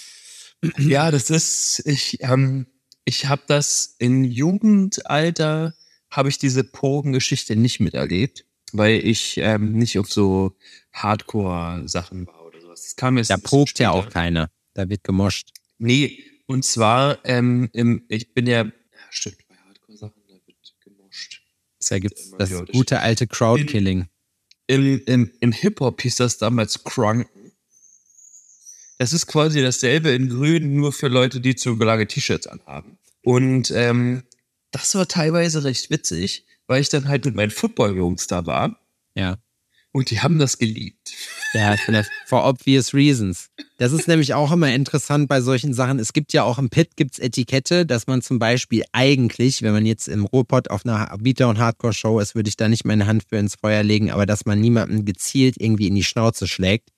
[0.79, 2.67] Ja, das ist, ich, ähm,
[3.09, 5.75] ich habe das in Jugendalter,
[6.11, 10.55] habe ich diese Pogen-Geschichte nicht miterlebt, weil ich ähm, nicht auf so
[10.93, 12.83] Hardcore-Sachen war oder sowas.
[12.83, 14.51] Das kam jetzt da pogt ja auch keiner.
[14.75, 15.53] Da wird gemoscht.
[15.79, 18.73] Nee, und zwar, ähm, im, ich bin ja, ja
[19.09, 21.43] stimmt, bei Hardcore-Sachen, da wird gemoscht.
[21.89, 22.75] Da gibt's immer das Unterschied.
[22.75, 24.07] gute alte Crowdkilling.
[24.67, 27.53] Im, im, im Hip-Hop hieß das damals Crunken.
[28.99, 32.98] Das ist quasi dasselbe in Grün, nur für Leute, die zu lange T-Shirts anhaben.
[33.29, 34.23] Und ähm,
[34.71, 38.81] das war teilweise recht witzig, weil ich dann halt mit meinen Football-Jungs da war
[39.15, 39.37] Ja.
[39.93, 41.13] und die haben das geliebt.
[41.53, 41.77] Ja,
[42.27, 43.51] for obvious reasons.
[43.77, 45.99] Das ist nämlich auch immer interessant bei solchen Sachen.
[45.99, 49.85] Es gibt ja auch im Pit gibt's Etikette, dass man zum Beispiel eigentlich, wenn man
[49.85, 53.25] jetzt im Ruhrpott auf einer Beater- und Hardcore-Show ist, würde ich da nicht meine Hand
[53.29, 56.89] für ins Feuer legen, aber dass man niemanden gezielt irgendwie in die Schnauze schlägt.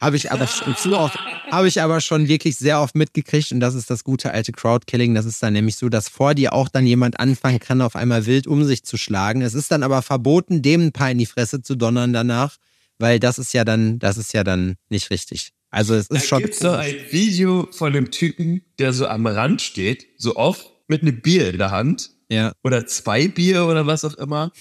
[0.00, 1.18] Habe ich aber schon zu oft,
[1.50, 5.14] habe ich aber schon wirklich sehr oft mitgekriegt und das ist das gute alte Crowdkilling.
[5.14, 8.26] Das ist dann nämlich so, dass vor dir auch dann jemand anfangen kann, auf einmal
[8.26, 9.40] wild um sich zu schlagen.
[9.40, 12.56] Es ist dann aber verboten, dem ein paar in die Fresse zu donnern danach,
[12.98, 15.52] weil das ist ja dann, das ist ja dann nicht richtig.
[15.70, 16.42] Also es ist Da schon.
[16.42, 21.00] gibt's doch ein Video von einem Typen, der so am Rand steht, so oft mit
[21.02, 24.52] einem Bier in der Hand Ja, oder zwei Bier oder was auch immer.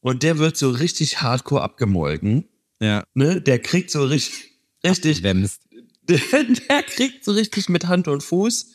[0.00, 2.44] Und der wird so richtig hardcore abgemolken.
[2.80, 3.04] ja.
[3.14, 3.40] Ne?
[3.40, 4.51] Der kriegt so richtig,
[4.86, 5.60] richtig, Wemst.
[6.08, 8.72] der, kriegt so richtig mit Hand und Fuß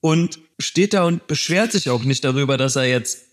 [0.00, 3.28] und steht da und beschwert sich auch nicht darüber, dass er jetzt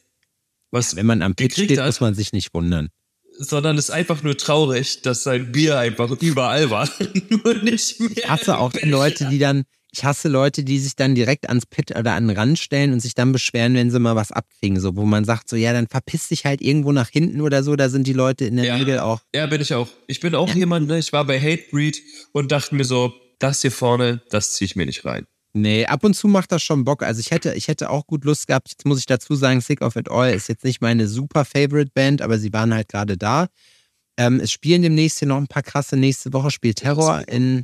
[0.71, 1.85] was, Wenn man am Pit gekriegt steht, hat.
[1.85, 2.89] muss man sich nicht wundern.
[3.37, 6.89] sondern ist einfach nur traurig, dass sein Bier einfach überall war.
[7.29, 8.11] nur nicht mehr.
[8.17, 9.63] Ich hasse auch die Leute, die dann,
[9.95, 12.99] ich hasse Leute, die sich dann direkt ans Pit oder an den Rand stellen und
[12.99, 14.79] sich dann beschweren, wenn sie mal was abkriegen.
[14.79, 17.75] So, wo man sagt, so, ja, dann verpiss dich halt irgendwo nach hinten oder so.
[17.75, 18.75] Da sind die Leute in der Ja.
[18.75, 19.21] Regel auch.
[19.33, 19.87] Ja, bin ich auch.
[20.07, 20.99] Ich bin auch jemand, ne?
[20.99, 22.01] ich war bei Hatebreed
[22.33, 25.25] und dachte mir so, das hier vorne, das ziehe ich mir nicht rein.
[25.53, 27.01] Nee, ab und zu macht das schon Bock.
[27.01, 28.69] Also ich hätte, ich hätte auch gut Lust gehabt.
[28.69, 31.91] Jetzt muss ich dazu sagen, Sick of It All ist jetzt nicht meine super Favorite
[31.93, 33.47] Band, aber sie waren halt gerade da.
[34.17, 35.95] Ähm, es spielen demnächst hier noch ein paar krasse.
[35.95, 37.63] Nächste Woche spielt Terror in,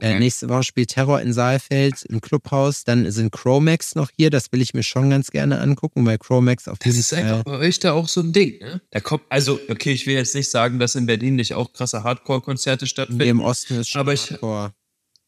[0.00, 2.84] äh, nächste Woche spielt Terror in Saalfeld im Clubhaus.
[2.84, 4.30] Dann sind Chromax noch hier.
[4.30, 7.58] Das will ich mir schon ganz gerne angucken, weil Chromax auf Das ist einfach bei
[7.58, 8.80] euch da auch so ein Ding, ne?
[8.90, 12.02] Da kommt, also, okay, ich will jetzt nicht sagen, dass in Berlin nicht auch krasse
[12.04, 13.40] Hardcore-Konzerte Nee, im stattfinden.
[13.40, 14.72] Osten ist schon Aber ich- Hardcore.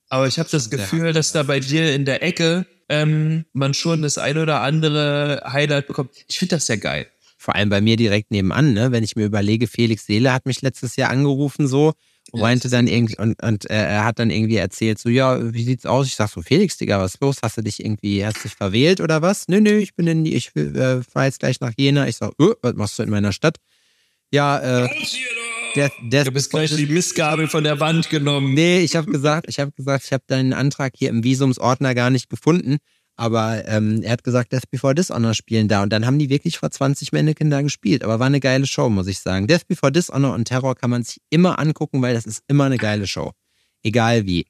[0.08, 4.02] Aber ich habe das Gefühl, dass da bei dir in der Ecke ähm, man schon
[4.02, 6.10] das ein oder andere Highlight bekommt.
[6.28, 7.06] Ich finde das sehr geil.
[7.38, 8.92] Vor allem bei mir direkt nebenan, ne?
[8.92, 11.92] Wenn ich mir überlege, Felix Seele hat mich letztes Jahr angerufen so Ja,
[12.32, 15.86] meinte dann irgendwie und, und äh, er hat dann irgendwie erzählt, so, ja, wie sieht's
[15.86, 16.06] aus?
[16.06, 17.36] Ich sag so, Felix, Digga, was ist los?
[17.42, 19.48] Hast du dich irgendwie, hast dich verwählt oder was?
[19.48, 22.08] Nö, nö, ich bin in, ich äh, fahr jetzt gleich nach Jena.
[22.08, 23.58] Ich sag, öh, was machst du in meiner Stadt?
[24.30, 24.88] Ja, äh,
[25.76, 28.54] der, der, Du bist gleich die Missgabel von der Wand genommen.
[28.54, 32.10] Nee, ich habe gesagt, ich habe gesagt, ich habe deinen Antrag hier im Visumsordner gar
[32.10, 32.78] nicht gefunden.
[33.16, 35.82] Aber ähm, er hat gesagt, Death Before Dishonor spielen da.
[35.82, 38.02] Und dann haben die wirklich vor 20 Mannequin da gespielt.
[38.02, 39.46] Aber war eine geile Show, muss ich sagen.
[39.46, 42.76] Death Before Dishonor und Terror kann man sich immer angucken, weil das ist immer eine
[42.78, 43.32] geile Show.
[43.82, 44.46] Egal wie.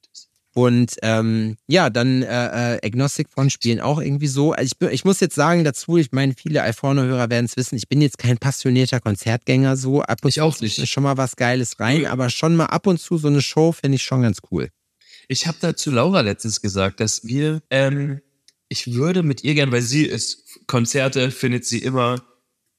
[0.55, 4.53] Und ähm, ja, dann äh, äh, Agnostic Front spielen auch irgendwie so.
[4.53, 7.89] Also ich, ich muss jetzt sagen dazu, ich meine, viele Alforno-Hörer werden es wissen, ich
[7.89, 10.03] bin jetzt kein passionierter Konzertgänger so.
[10.03, 10.79] Ab und Ich auch zu nicht.
[10.79, 13.73] ist schon mal was Geiles rein, aber schon mal ab und zu so eine Show
[13.73, 14.69] finde ich schon ganz cool.
[15.27, 18.21] Ich habe da zu Laura letztens gesagt, dass wir, ähm,
[18.69, 22.23] ich würde mit ihr gern, weil sie ist, Konzerte findet sie immer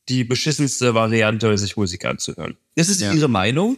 [0.10, 2.58] die beschissenste Variante, sich Musik anzuhören.
[2.76, 3.14] Das ist Ja.
[3.14, 3.78] ihre Meinung,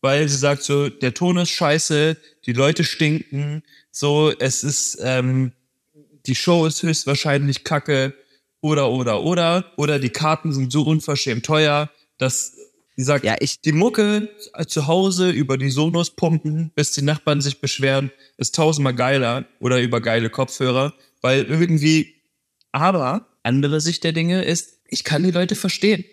[0.00, 5.52] weil sie sagt so, der Ton ist scheiße, die Leute stinken, so, es ist, ähm,
[6.26, 8.14] die Show ist höchstwahrscheinlich kacke
[8.60, 12.54] oder, oder, oder, oder die Karten sind so unverschämt teuer, dass
[12.96, 14.28] sie sagt, Ja, ich, die Mucke
[14.66, 19.80] zu Hause über die Sonos pumpen, bis die Nachbarn sich beschweren, ist tausendmal geiler oder
[19.80, 22.14] über geile Kopfhörer, weil irgendwie,
[22.72, 26.04] aber andere Sicht der Dinge ist, ich kann die Leute verstehen,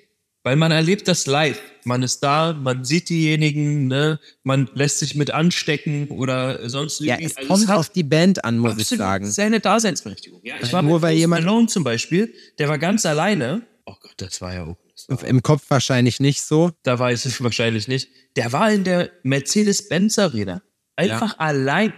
[0.43, 1.60] weil man erlebt das live.
[1.86, 7.16] Man ist da, man sieht diejenigen, ne, man lässt sich mit anstecken oder sonst ja,
[7.16, 7.26] irgendwie.
[7.26, 9.32] es Also kommt auf die Band an, muss ich absolut sagen.
[9.32, 10.41] Seine Daseinsberechtigung.
[10.43, 13.62] Ja, ich war nur weil jemand- Malone zum Beispiel, der war ganz alleine.
[13.86, 14.78] Oh Gott, das war ja auch.
[15.10, 16.72] War Im Kopf wahrscheinlich nicht so.
[16.84, 18.08] da weiß ich wahrscheinlich nicht.
[18.38, 20.62] Der war in der Mercedes-Benz Arena.
[20.95, 21.93] Einfach allein.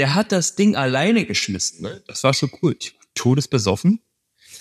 [0.00, 1.82] Der hat das Ding alleine geschmissen.
[1.82, 2.02] Ne?
[2.08, 2.74] Das war schon cool.
[2.80, 4.00] Ich war todesbesoffen.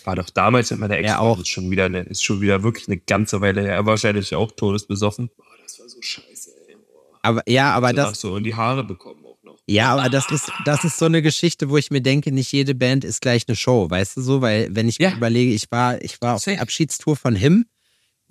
[0.04, 1.40] War doch damals mit meiner Ex Er auch.
[1.40, 3.72] Ist schon wieder eine, ist schon wieder wirklich eine ganze Weile her.
[3.74, 5.30] Er war wahrscheinlich auch todesbesoffen.
[5.36, 6.52] Boah, das war so scheiße.
[6.68, 6.76] Ey.
[6.76, 7.20] Boah.
[7.24, 9.60] Aber ja, aber das, so in die Haare bekommen auch noch.
[9.68, 12.76] ja, aber das ist, das ist so eine Geschichte, wo ich mir denke, nicht jede
[12.76, 14.42] Band ist gleich eine Show, weißt du so?
[14.42, 15.10] Weil wenn ich Ja.
[15.12, 16.62] mir überlege, ich war, ich war auf der.
[16.62, 17.66] Abschiedstour von Him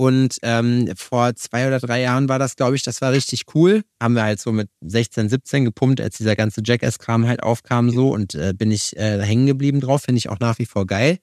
[0.01, 3.83] und ähm, vor zwei oder drei Jahren war das, glaube ich, das war richtig cool.
[4.01, 8.15] Haben wir halt so mit 16, 17 gepumpt, als dieser ganze Jackass-Kram halt aufkam so
[8.15, 11.19] und äh, bin ich äh, hängen geblieben drauf, finde ich auch nach wie vor geil.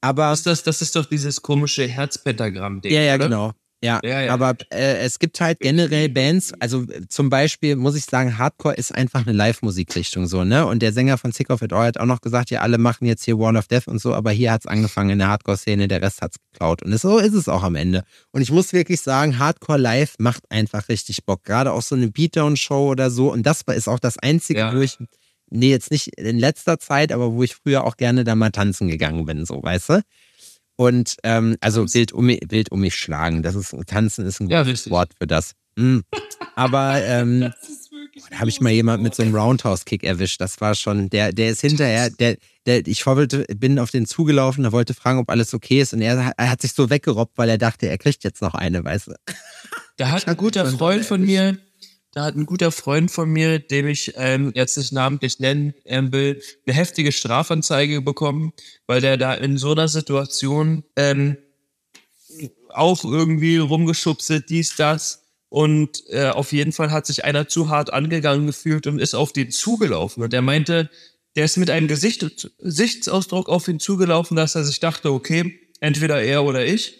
[0.00, 0.62] Aber ist das?
[0.62, 2.90] Das ist doch dieses komische Herzpentagramm-Ding.
[2.90, 3.24] Ja, ja, oder?
[3.24, 3.52] genau.
[3.84, 4.32] Ja, Ja, ja.
[4.32, 8.74] aber äh, es gibt halt generell Bands, also äh, zum Beispiel muss ich sagen, Hardcore
[8.74, 10.66] ist einfach eine Live-Musikrichtung so, ne?
[10.66, 13.04] Und der Sänger von Sick of It All hat auch noch gesagt, ja, alle machen
[13.06, 16.00] jetzt hier Wall of Death und so, aber hier hat's angefangen in der Hardcore-Szene, der
[16.00, 16.82] Rest hat's geklaut.
[16.82, 18.02] Und so ist es auch am Ende.
[18.32, 21.44] Und ich muss wirklich sagen, Hardcore Live macht einfach richtig Bock.
[21.44, 23.30] Gerade auch so eine Beatdown-Show oder so.
[23.30, 24.74] Und das war- ist auch das Einzige, Ja.
[24.74, 24.96] wo ich,
[25.50, 28.88] nee, jetzt nicht in letzter Zeit, aber wo ich früher auch gerne da mal tanzen
[28.88, 30.00] gegangen bin, so, weißt du?
[30.76, 33.42] Und ähm, also wild um, mich- wild um mich schlagen.
[33.42, 34.90] Das ist tanzen ist ein Ja, gutes.
[34.90, 35.52] Wort für das.
[35.76, 36.00] Mm.
[36.54, 37.40] Aber ähm,
[38.30, 40.40] da habe ich mal jemand mit so einem Roundhouse-Kick erwischt.
[40.40, 44.62] Das war schon, der, der ist hinterher, der, der, ich wollte, bin auf den zugelaufen,
[44.62, 45.92] der wollte fragen, ob alles okay ist.
[45.94, 48.84] Und er, er hat sich so weggerobbt, weil er dachte, er kriegt jetzt noch eine,
[48.84, 49.14] weißt du.
[49.96, 51.58] Da hat ein guter Freund von mir,
[52.16, 56.12] da hat ein guter Freund von mir, dem ich ähm, jetzt nicht namentlich nennen ähm,
[56.12, 58.54] will, eine heftige Strafanzeige bekommen,
[58.86, 61.36] weil der da in so einer Situation ähm,
[62.70, 65.24] auch irgendwie rumgeschubselt, dies, das.
[65.50, 69.34] Und äh, auf jeden Fall hat sich einer zu hart angegangen gefühlt und ist auf
[69.34, 70.22] den zugelaufen.
[70.22, 70.88] Und er meinte,
[71.36, 76.22] der ist mit einem Gesicht, Gesichtsausdruck auf ihn zugelaufen, dass er sich dachte, okay, entweder
[76.22, 76.94] er oder ich.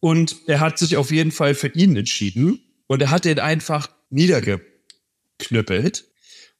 [0.00, 2.60] Und er hat sich auf jeden Fall für ihn entschieden.
[2.86, 6.04] Und er hat den einfach niedergeknüppelt.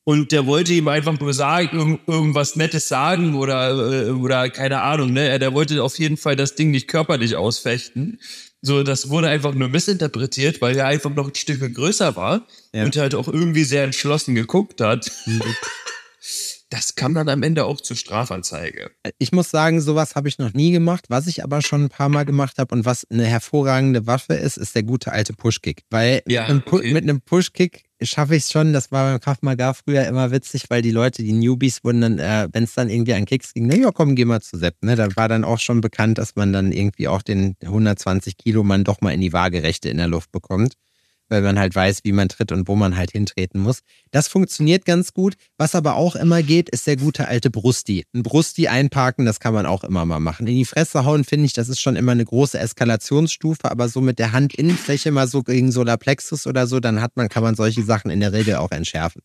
[0.06, 4.82] Und der wollte ihm einfach nur sagen, irgend, irgendwas Nettes sagen oder, äh, oder keine
[4.82, 5.38] Ahnung, ne?
[5.38, 8.20] Der wollte auf jeden Fall das Ding nicht körperlich ausfechten.
[8.60, 12.84] So, das wurde einfach nur missinterpretiert, weil er einfach noch ein Stück größer war Ja.
[12.84, 15.10] und halt auch irgendwie sehr entschlossen geguckt hat.
[16.74, 18.90] Das kam dann am Ende auch zur Strafanzeige.
[19.18, 21.04] Ich muss sagen, sowas habe ich noch nie gemacht.
[21.08, 24.56] Was ich aber schon ein paar Mal gemacht habe und was eine hervorragende Waffe ist,
[24.56, 25.82] ist der gute alte Pushkick.
[25.90, 26.92] Weil Ja, mit, einem Pu- okay.
[26.92, 28.72] mit einem Pushkick schaffe ich es schon.
[28.72, 32.18] Das war beim Krav Maga früher immer witzig, weil die Leute, die Newbies, wurden dann,
[32.18, 34.74] äh, wenn es dann irgendwie an Kicks ging, na ja, komm, geh mal zu Sepp.
[34.82, 34.96] Ne?
[34.96, 38.82] Da war dann auch schon bekannt, dass man dann irgendwie auch den 120 Kilo Mann
[38.82, 40.74] doch mal in die Waagerechte in der Luft bekommt.
[41.28, 43.80] Weil man halt weiß, wie man tritt und wo man halt hintreten muss.
[44.10, 45.34] Das funktioniert ganz gut.
[45.58, 48.04] Was aber auch immer geht, ist der gute alte Brusti.
[48.14, 50.46] Ein Brusti einparken, das kann man auch immer mal machen.
[50.46, 54.00] In die Fresse hauen, finde ich, das ist schon immer eine große Eskalationsstufe, aber so
[54.00, 57.82] mit der Handinnenfläche mal so gegen Solarplexus oder so, dann hat man, kann man solche
[57.82, 59.22] Sachen in der Regel auch entschärfen.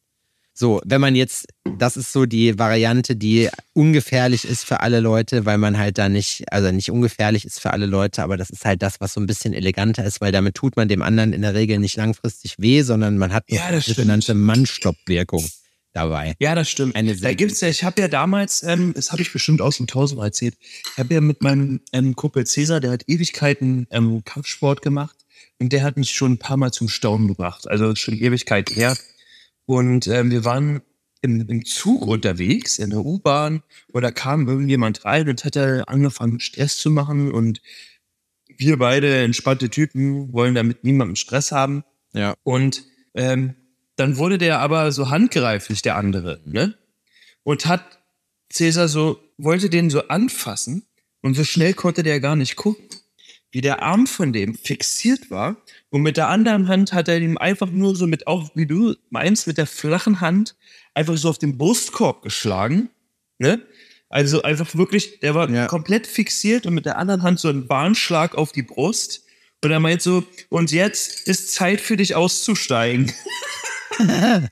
[0.60, 1.47] So, wenn man jetzt,
[1.78, 6.10] das ist so die Variante, die ungefährlich ist für alle Leute, weil man halt da
[6.10, 9.22] nicht, also nicht ungefährlich ist für alle Leute, aber das ist halt das, was so
[9.22, 12.55] ein bisschen eleganter ist, weil damit tut man dem anderen in der Regel nicht langfristig
[12.57, 13.95] weh, sondern man hat Ja, stimmt.
[13.95, 15.47] sogenannte Mannstoppwirkung
[15.93, 16.36] dabei.
[16.39, 16.93] Ja, das stimmt.
[16.93, 19.88] Eine da gibt's ja, ich habe ja damals, ähm, das habe ich bestimmt aus dem
[19.88, 24.82] Tausendmal erzählt, ich habe ja mit meinem ähm, Kumpel Cäsar, der hat Ewigkeiten ähm, Kampfsport
[24.82, 25.16] gemacht
[25.57, 28.97] und der hat mich schon ein paar Mal zum Staunen gebracht, also schon Ewigkeit her.
[29.70, 30.82] Und ähm, wir waren
[31.22, 33.61] im, im Zug unterwegs, in der U-Bahn,
[33.91, 37.61] und da kam irgendjemand rein und hat da angefangen, Stress zu machen und
[38.47, 41.84] wir beide entspannte Typen wollen damit niemandem Stress haben.
[42.13, 42.34] Ja.
[42.41, 43.53] Und ähm,
[43.95, 46.74] dann wurde der aber so handgreiflich, der andere, ne?
[47.43, 47.99] Und hat
[48.51, 50.88] Cäsar so, wollte den so anfassen
[51.22, 52.88] und so schnell konnte der gar nicht gucken,
[53.52, 55.58] wie der Arm von dem fixiert war.
[55.89, 58.95] Und mit der anderen Hand hat er ihm einfach nur so mit, auch wie du
[59.10, 60.56] meinst, mit der flachen Hand
[60.93, 62.89] einfach so auf den Brustkorb geschlagen,
[63.38, 63.62] ne?
[64.12, 65.68] Also einfach wirklich, der war Ja.
[65.68, 69.24] komplett fixiert und mit der anderen Hand so einen Bahnschlag auf die Brust.
[69.64, 73.12] Und er meint so, und jetzt ist Zeit für dich auszusteigen.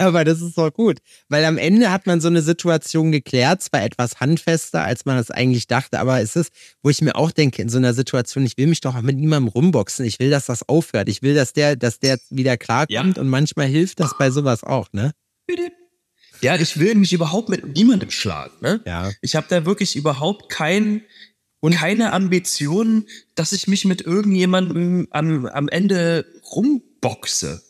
[0.00, 0.98] Aber das ist doch gut,
[1.28, 5.30] weil am Ende hat man so eine Situation geklärt, zwar etwas handfester, als man es
[5.30, 8.56] eigentlich dachte, aber es ist, wo ich mir auch denke, in so einer Situation, ich
[8.56, 11.76] will mich doch mit niemandem rumboxen, ich will, dass das aufhört, ich will, dass der,
[11.76, 13.20] dass der wieder klarkommt Ja.
[13.20, 15.12] und manchmal hilft das bei sowas auch, ne?
[16.40, 18.54] Ja, ich will mich überhaupt mit niemandem schlagen.
[18.62, 18.80] Ne?
[18.86, 19.10] Ja.
[19.20, 21.02] Ich habe da wirklich überhaupt kein,
[21.72, 27.62] keine Ambition, dass ich mich mit irgendjemandem am, am Ende rumboxe.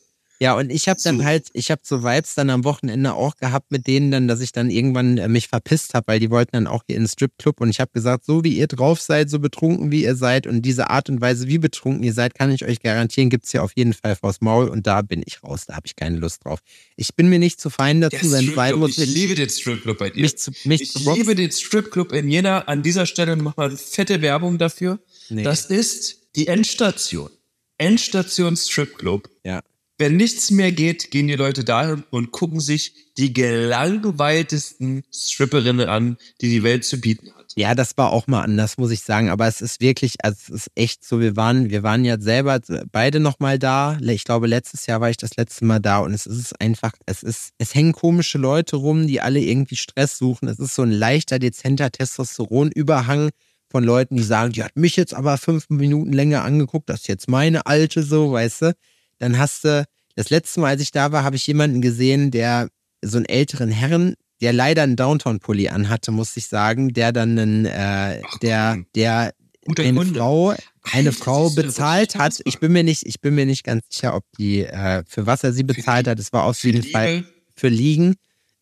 [0.42, 3.70] Ja, und ich habe dann halt, ich habe so Vibes dann am Wochenende auch gehabt
[3.70, 6.66] mit denen dann, dass ich dann irgendwann äh, mich verpisst habe, weil die wollten dann
[6.66, 9.38] auch hier in den Stripclub und ich habe gesagt, so wie ihr drauf seid, so
[9.38, 12.64] betrunken wie ihr seid und diese Art und Weise, wie betrunken ihr seid, kann ich
[12.64, 15.76] euch garantieren, gibt's hier auf jeden Fall vors Maul und da bin ich raus, da
[15.76, 16.60] habe ich keine Lust drauf.
[16.96, 19.98] Ich bin mir nicht zu fein dazu, wenn du sein musst, ich liebe den Stripclub
[19.98, 20.22] bei dir.
[20.22, 22.60] mich zu, mich ich liebe den Stripclub in Jena.
[22.62, 25.00] An dieser Stelle nochmal fette Werbung dafür.
[25.28, 25.42] Nee.
[25.42, 27.30] Das ist die Endstation.
[27.78, 29.28] Endstation Stripclub.
[29.44, 29.60] Ja.
[30.00, 36.16] Wenn nichts mehr geht, gehen die Leute dahin und gucken sich die gelangweiltesten Stripperinnen an,
[36.40, 37.52] die die Welt zu bieten hat.
[37.54, 39.28] Ja, das war auch mal anders, muss ich sagen.
[39.28, 42.60] Aber es ist wirklich, also es ist echt so, wir waren, wir waren ja selber
[42.90, 43.98] beide nochmal da.
[44.00, 47.22] Ich glaube, letztes Jahr war ich das letzte Mal da und es ist einfach, es
[47.22, 50.48] ist, es hängen komische Leute rum, die alle irgendwie Stress suchen.
[50.48, 53.28] Es ist so ein leichter, dezenter Testosteronüberhang
[53.70, 57.08] von Leuten, die sagen, die hat mich jetzt aber fünf Minuten länger angeguckt, das ist
[57.08, 58.72] jetzt meine alte so, weißt du.
[59.20, 62.68] Dann hast du, das letzte Mal, als ich da war, habe ich jemanden gesehen, der
[63.02, 67.64] so einen älteren Herren, der leider einen Downtown-Pulli anhatte, muss ich sagen, der dann einen,
[67.66, 69.32] äh, Ach, der, der
[69.66, 70.18] Guter eine Kunde.
[70.18, 72.40] Frau, eine Alter, Frau bezahlt hat.
[72.44, 75.44] ich bin mir nicht, ich bin mir nicht ganz sicher, ob die äh, für was
[75.44, 76.18] er sie bezahlt hat.
[76.18, 78.16] Es war auf jeden Fall für Liegen,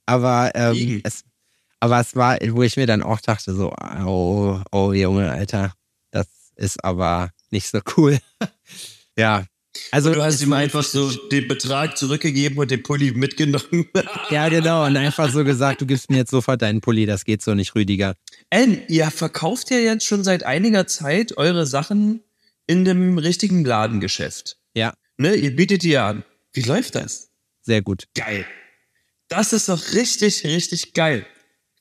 [0.07, 1.01] aber ähm, Liegen.
[1.05, 1.23] es,
[1.79, 3.73] aber es war, wo ich mir dann auch dachte so,
[4.05, 5.73] oh, oh Junge, Alter,
[6.11, 8.19] das ist aber nicht so cool.
[9.17, 9.45] ja,
[9.91, 13.89] also Du hast ihm einfach so den Betrag zurückgegeben und den Pulli mitgenommen.
[14.31, 17.43] ja genau und einfach so gesagt, du gibst mir jetzt sofort deinen Pulli, das geht
[17.43, 18.15] so nicht, Rüdiger.
[18.51, 22.23] Ellen, ihr verkauft ja jetzt schon seit einiger Zeit eure Sachen
[22.67, 24.57] in dem richtigen Ladengeschäft.
[24.75, 26.23] Ja, Ne, ihr bietet die an.
[26.53, 27.31] Wie läuft das?
[27.63, 28.05] sehr gut.
[28.15, 28.47] Geil.
[29.29, 31.27] Das ist doch richtig, richtig geil.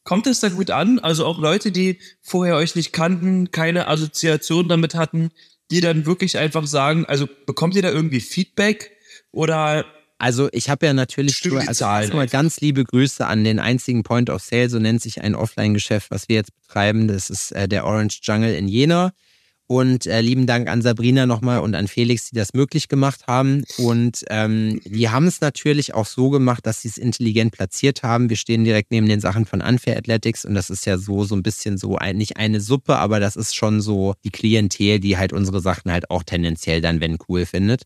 [0.03, 0.99] Kommt es da gut an?
[0.99, 5.29] Also auch Leute, die vorher euch nicht kannten, keine Assoziation damit hatten,
[5.71, 8.91] die dann wirklich einfach sagen, also bekommt ihr da irgendwie Feedback
[9.31, 9.85] oder
[10.17, 14.29] Also ich habe ja natürlich die also erstmal ganz liebe Grüße an den einzigen Point
[14.29, 17.07] of Sale, so nennt sich ein Offline-Geschäft, was wir jetzt betreiben.
[17.07, 19.13] Das ist äh, der Orange Jungle in Jena.
[19.69, 23.65] Und äh, lieben Dank an Sabrina nochmal und an Felix, die das möglich gemacht haben.
[23.77, 28.29] Und ähm, die haben es natürlich auch so gemacht, dass sie es intelligent platziert haben.
[28.29, 31.35] Wir stehen direkt neben den Sachen von Unfair Athletics und das ist ja so, so
[31.35, 35.17] ein bisschen so, ein, nicht eine Suppe, aber das ist schon so die Klientel, die
[35.17, 37.83] halt unsere Sachen halt auch tendenziell dann, wenn cool findet.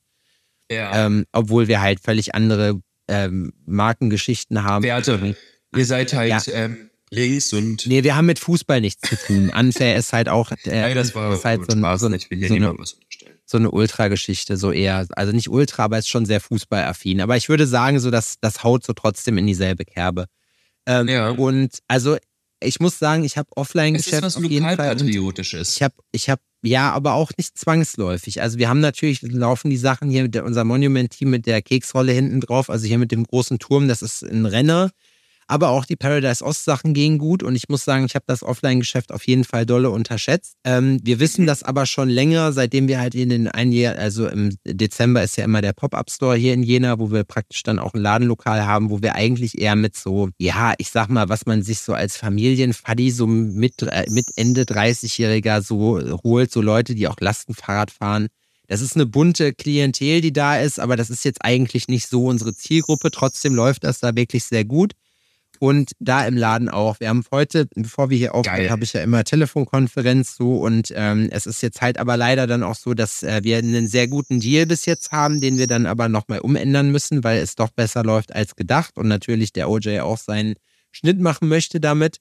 [0.69, 4.83] ja, Ähm, obwohl wir halt völlig andere ähm, Markengeschichten haben.
[4.83, 5.35] Werte?
[5.75, 6.53] Ihr seid halt Ja.
[6.53, 9.49] ähm, links und Nee, wir haben mit Fußball nichts zu tun.
[9.49, 11.99] Unfair ist halt auch äh, Nein, das war ist halt so, ein, Spaß.
[12.01, 13.35] so, eine- ich will so eine, was unterstellen.
[13.45, 15.05] so eine Ultra-Geschichte, so eher.
[15.11, 17.21] Also nicht Ultra, aber ist schon sehr fußballaffin.
[17.21, 20.25] Aber ich würde sagen, so dass das haut so trotzdem in dieselbe Kerbe.
[20.85, 21.29] Ähm, Ja.
[21.31, 22.17] Und also
[22.63, 24.75] ich muss sagen, ich habe Offline-Geschäft auf jeden Fall.
[24.77, 25.75] Lokalpatriotisches.
[25.75, 28.41] ich habe, ich habe, ja, aber auch nicht zwangsläufig.
[28.41, 32.11] Also wir haben natürlich, laufen die Sachen hier mit der, unser Monument-Team mit der Keksrolle
[32.11, 34.91] hinten drauf, also hier mit dem großen Turm, das ist ein Renner.
[35.51, 38.41] Aber auch die Paradise Ost Sachen gehen gut und ich muss sagen, ich habe das
[38.41, 40.55] Offline-Geschäft auf jeden Fall dolle unterschätzt.
[40.63, 44.29] Ähm, wir wissen das aber schon länger, seitdem wir halt in den ein Jahr, also
[44.29, 47.93] im Dezember ist ja immer der Pop-Up-Store hier in Jena, wo wir praktisch dann auch
[47.93, 51.63] ein Ladenlokal haben, wo wir eigentlich eher mit so, ja, ich sag mal, was man
[51.63, 57.09] sich so als Familienfaddy so mit, äh, mit Ende 30-Jähriger so holt, so Leute, die
[57.09, 58.29] auch Lastenfahrrad fahren.
[58.69, 62.27] Das ist eine bunte Klientel, die da ist, aber das ist jetzt eigentlich nicht so
[62.27, 63.11] unsere Zielgruppe.
[63.11, 64.93] Trotzdem läuft das da wirklich sehr gut
[65.61, 66.99] und da im Laden auch.
[66.99, 71.29] Wir haben heute, bevor wir hier aufnehmen, habe ich ja immer Telefonkonferenz so und ähm,
[71.31, 74.39] es ist jetzt halt aber leider dann auch so, dass äh, wir einen sehr guten
[74.39, 78.03] Deal bis jetzt haben, den wir dann aber nochmal umändern müssen, weil es doch besser
[78.03, 80.55] läuft als gedacht und natürlich der OJ auch seinen
[80.91, 82.17] Schnitt machen möchte damit.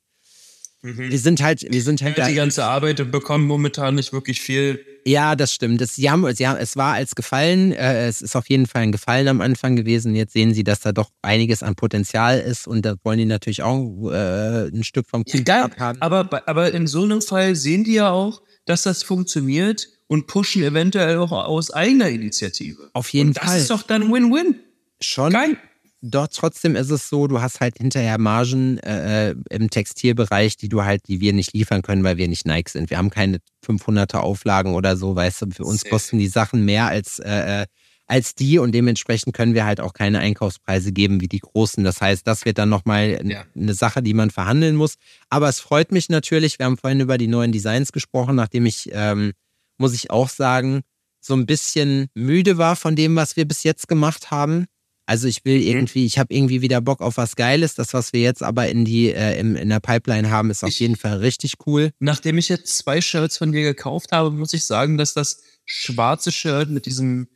[0.83, 1.11] Mhm.
[1.11, 2.17] Wir sind halt, wir sind halt.
[2.17, 4.85] Die ganze Arbeit bekommen momentan nicht wirklich viel.
[5.07, 5.81] Ja, das stimmt.
[5.81, 7.73] Das, sie haben, sie haben, es war als Gefallen.
[7.73, 10.15] Äh, es ist auf jeden Fall ein Gefallen am Anfang gewesen.
[10.15, 13.63] Jetzt sehen sie, dass da doch einiges an Potenzial ist und da wollen die natürlich
[13.63, 16.01] auch äh, ein Stück vom Kuchen ja, haben.
[16.01, 20.63] Aber, aber in so einem Fall sehen die ja auch, dass das funktioniert und pushen
[20.63, 22.91] eventuell auch aus eigener Initiative.
[22.95, 23.55] Auf jeden und das Fall.
[23.55, 24.57] Das ist doch dann Win-Win.
[25.01, 25.33] Schon.
[25.33, 25.57] Geil.
[26.03, 30.83] Doch trotzdem ist es so, du hast halt hinterher Margen äh, im Textilbereich, die du
[30.83, 32.89] halt, die wir nicht liefern können, weil wir nicht Nike sind.
[32.89, 35.51] Wir haben keine 500er Auflagen oder so, weißt du.
[35.51, 37.67] Für uns kosten die Sachen mehr als äh, äh,
[38.11, 41.85] als die und dementsprechend können wir halt auch keine Einkaufspreise geben wie die großen.
[41.85, 43.45] Das heißt, das wird dann nochmal ja.
[43.55, 44.97] eine Sache, die man verhandeln muss.
[45.29, 46.59] Aber es freut mich natürlich.
[46.59, 49.33] Wir haben vorhin über die neuen Designs gesprochen, nachdem ich, ähm,
[49.79, 50.81] muss ich auch sagen,
[51.21, 54.67] so ein bisschen müde war von dem, was wir bis jetzt gemacht haben.
[55.11, 55.67] Also ich will mhm.
[55.67, 57.75] irgendwie, ich habe irgendwie wieder Bock auf was Geiles.
[57.75, 60.71] Das, was wir jetzt aber in die äh, in, in der Pipeline haben, ist auf
[60.71, 61.91] ich, jeden Fall richtig cool.
[61.99, 66.31] Nachdem ich jetzt zwei Shirts von dir gekauft habe, muss ich sagen, dass das schwarze
[66.31, 67.27] Shirt mit diesem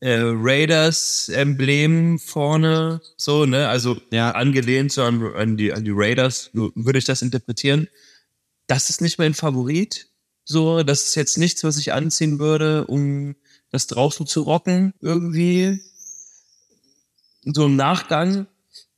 [0.00, 4.30] äh, Raiders-Emblem vorne, so, ne, also ja.
[4.30, 7.86] angelehnt so an, an, die, an die Raiders, würde ich das interpretieren.
[8.66, 10.08] Das ist nicht mein Favorit.
[10.46, 13.36] So, das ist jetzt nichts, was ich anziehen würde, um
[13.70, 15.82] das draußen zu rocken, irgendwie
[17.54, 18.46] so im Nachgang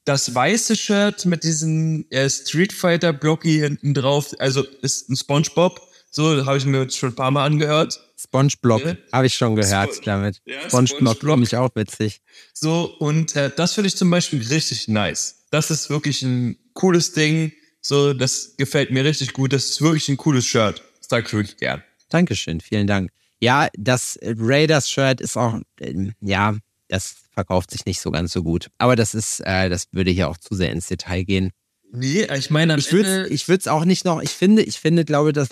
[0.09, 5.81] das weiße Shirt mit diesem äh, Street Fighter Blocky hinten drauf, also ist ein SpongeBob.
[6.11, 8.01] So, habe ich mir jetzt schon ein paar Mal angehört.
[8.17, 8.97] SpongeBob, ja.
[9.13, 10.41] habe ich schon gehört Sp damit.
[10.47, 12.23] Ja, SpongeBob finde ich auch witzig.
[12.55, 15.45] So, und äh, das finde ich zum Beispiel richtig nice.
[15.51, 17.53] Das ist wirklich ein cooles Ding.
[17.83, 19.53] So, das gefällt mir richtig gut.
[19.53, 20.83] Das ist wirklich ein cooles Shirt.
[20.99, 21.83] Das sage ich wirklich gern.
[22.09, 23.11] Dankeschön, vielen Dank.
[23.41, 26.57] Ja, das Raiders-Shirt ist auch, äh, ja,
[26.89, 28.68] das verkauft sich nicht so ganz so gut.
[28.78, 31.51] Aber das ist, äh, das würde hier auch zu sehr ins Detail gehen.
[31.91, 35.05] Nee, ich meine, ich würde ich würde es auch nicht noch, ich finde, ich finde,
[35.05, 35.51] glaube, dass,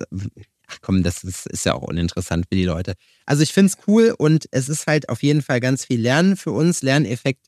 [0.66, 2.94] ach komm, das ist, ist ja auch uninteressant für die Leute.
[3.24, 6.36] Also ich finde es cool und es ist halt auf jeden Fall ganz viel Lernen
[6.36, 7.46] für uns, Lerneffekt.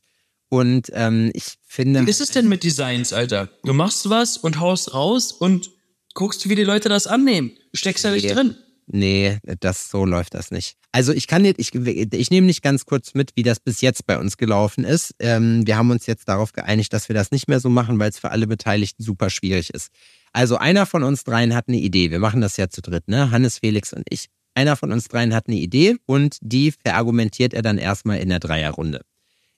[0.49, 2.05] Und ähm, ich finde.
[2.05, 3.49] Wie ist es denn mit Designs, Alter?
[3.63, 5.69] Du machst was und haust raus und
[6.15, 7.51] guckst, wie die Leute das annehmen.
[7.71, 8.55] Du steckst ja nicht drin.
[8.91, 10.75] Nee, das so läuft das nicht.
[10.91, 14.07] Also ich kann nicht, ich, ich nehme nicht ganz kurz mit, wie das bis jetzt
[14.07, 15.13] bei uns gelaufen ist.
[15.19, 18.09] Ähm, wir haben uns jetzt darauf geeinigt, dass wir das nicht mehr so machen, weil
[18.09, 19.89] es für alle Beteiligten super schwierig ist.
[20.33, 22.09] Also einer von uns dreien hat eine Idee.
[22.09, 23.29] Wir machen das ja zu dritt, ne?
[23.29, 24.25] Hannes, Felix und ich.
[24.55, 28.39] Einer von uns dreien hat eine Idee und die verargumentiert er dann erstmal in der
[28.39, 29.01] Dreierrunde.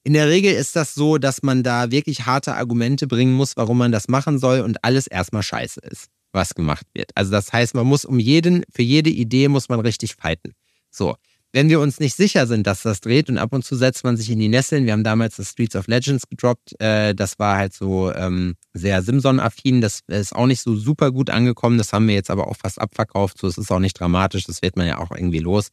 [0.03, 3.77] In der Regel ist das so, dass man da wirklich harte Argumente bringen muss, warum
[3.77, 7.11] man das machen soll und alles erstmal scheiße ist was gemacht wird.
[7.15, 10.53] Also das heißt, man muss um jeden, für jede Idee muss man richtig fighten.
[10.89, 11.15] So.
[11.53, 14.15] Wenn wir uns nicht sicher sind, dass das dreht und ab und zu setzt man
[14.15, 17.57] sich in die Nesseln, wir haben damals das Streets of Legends gedroppt, äh, das war
[17.57, 22.07] halt so ähm, sehr Simson-affin, das ist auch nicht so super gut angekommen, das haben
[22.07, 24.87] wir jetzt aber auch fast abverkauft, so es ist auch nicht dramatisch, das wird man
[24.87, 25.71] ja auch irgendwie los.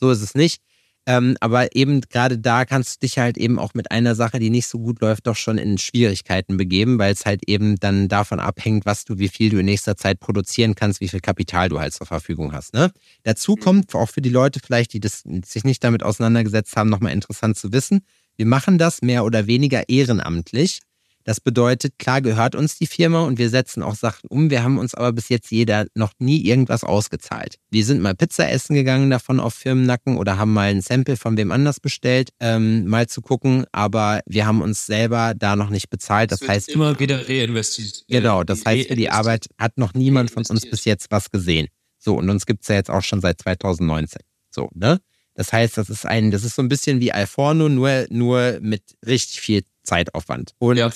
[0.00, 0.62] So ist es nicht.
[1.08, 4.50] Ähm, aber eben gerade da kannst du dich halt eben auch mit einer Sache, die
[4.50, 8.40] nicht so gut läuft, doch schon in Schwierigkeiten begeben, weil es halt eben dann davon
[8.40, 11.80] abhängt, was du, wie viel du in nächster Zeit produzieren kannst, wie viel Kapital du
[11.80, 12.74] halt zur Verfügung hast.
[12.74, 12.92] Ne?
[13.22, 13.60] Dazu mhm.
[13.60, 17.56] kommt auch für die Leute vielleicht, die das, sich nicht damit auseinandergesetzt haben, nochmal interessant
[17.56, 18.02] zu wissen.
[18.36, 20.80] Wir machen das mehr oder weniger ehrenamtlich.
[21.28, 24.48] Das bedeutet, klar gehört uns die Firma und wir setzen auch Sachen um.
[24.48, 27.56] Wir haben uns aber bis jetzt jeder noch nie irgendwas ausgezahlt.
[27.70, 31.36] Wir sind mal Pizza essen gegangen davon auf Firmennacken oder haben mal ein Sample von
[31.36, 33.66] wem anders bestellt, ähm, mal zu gucken.
[33.72, 36.32] Aber wir haben uns selber da noch nicht bezahlt.
[36.32, 38.04] Das, das heißt immer wieder reinvestiert.
[38.08, 41.68] Genau, das heißt für die Arbeit hat noch niemand von uns bis jetzt was gesehen.
[41.98, 44.22] So und uns gibt's ja jetzt auch schon seit 2019.
[44.48, 44.98] So ne?
[45.34, 48.82] Das heißt, das ist ein, das ist so ein bisschen wie Alforno, nur nur mit
[49.06, 50.54] richtig viel Zeitaufwand.
[50.58, 50.90] Und ja.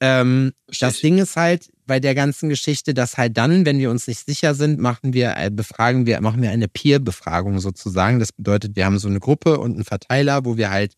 [0.00, 4.06] Ähm, das Ding ist halt bei der ganzen Geschichte, dass halt dann, wenn wir uns
[4.06, 8.18] nicht sicher sind, machen wir, äh, befragen wir, machen wir eine Peer-Befragung sozusagen.
[8.18, 10.94] Das bedeutet, wir haben so eine Gruppe und einen Verteiler, wo wir halt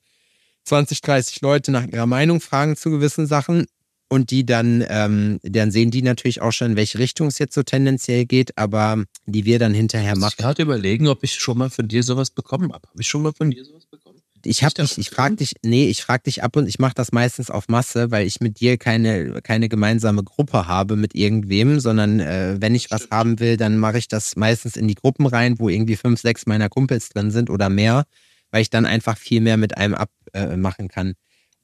[0.64, 3.66] 20, 30 Leute nach ihrer Meinung fragen zu gewissen Sachen.
[4.08, 7.54] und die dann, ähm, dann sehen die natürlich auch schon, in welche Richtung es jetzt
[7.54, 10.34] so tendenziell geht, aber die wir dann hinterher Ich machen.
[10.36, 12.86] gerade überlegen, ob ich schon mal von dir sowas bekommen habe.
[12.90, 14.01] Habe ich schon mal von dir sowas bekommen?
[14.46, 16.94] Ich hab Nicht dich, ich frage dich, nee, ich frage dich ab und ich mache
[16.94, 21.80] das meistens auf Masse, weil ich mit dir keine, keine gemeinsame Gruppe habe mit irgendwem,
[21.80, 25.26] sondern äh, wenn ich was haben will, dann mache ich das meistens in die Gruppen
[25.26, 28.04] rein, wo irgendwie fünf, sechs meiner Kumpels drin sind oder mehr,
[28.50, 31.14] weil ich dann einfach viel mehr mit einem abmachen äh, machen kann.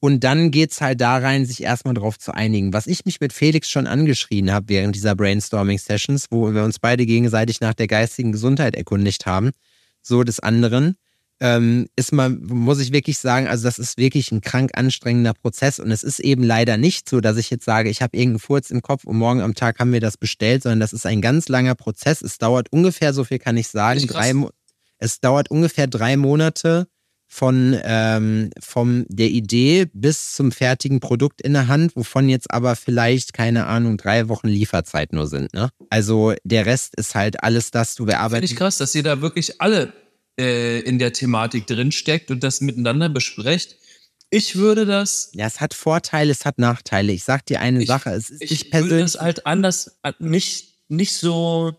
[0.01, 2.72] Und dann geht's halt da rein, sich erstmal drauf zu einigen.
[2.72, 7.05] Was ich mich mit Felix schon angeschrien habe während dieser Brainstorming-Sessions, wo wir uns beide
[7.05, 9.51] gegenseitig nach der geistigen Gesundheit erkundigt haben,
[10.01, 10.97] so des anderen,
[11.41, 15.78] ähm, ist man, muss ich wirklich sagen, also das ist wirklich ein krank anstrengender Prozess
[15.78, 18.70] und es ist eben leider nicht so, dass ich jetzt sage, ich habe irgendeinen Furz
[18.70, 21.49] im Kopf und morgen am Tag haben wir das bestellt, sondern das ist ein ganz
[21.49, 22.22] langer Prozess.
[22.22, 24.34] Es dauert ungefähr, so viel kann ich sagen, drei,
[24.99, 26.89] es dauert ungefähr drei Monate
[27.30, 32.74] von ähm, vom der Idee bis zum fertigen Produkt in der Hand, wovon jetzt aber
[32.74, 35.53] vielleicht keine Ahnung drei Wochen Lieferzeit nur sind.
[35.53, 35.68] Ne?
[35.91, 39.20] Also der Rest ist halt alles das, du wir Finde ich krass, dass ihr da
[39.20, 39.93] wirklich alle
[40.39, 43.76] äh, in der Thematik drinsteckt und das miteinander besprecht.
[44.30, 47.12] Ich würde das, Ja, es hat Vorteile, es hat Nachteile.
[47.12, 49.12] Ich sag dir eine Ich- Sache, es ist ich nicht würde persönlich.
[49.12, 51.74] das halt anders, äh, nicht, nicht so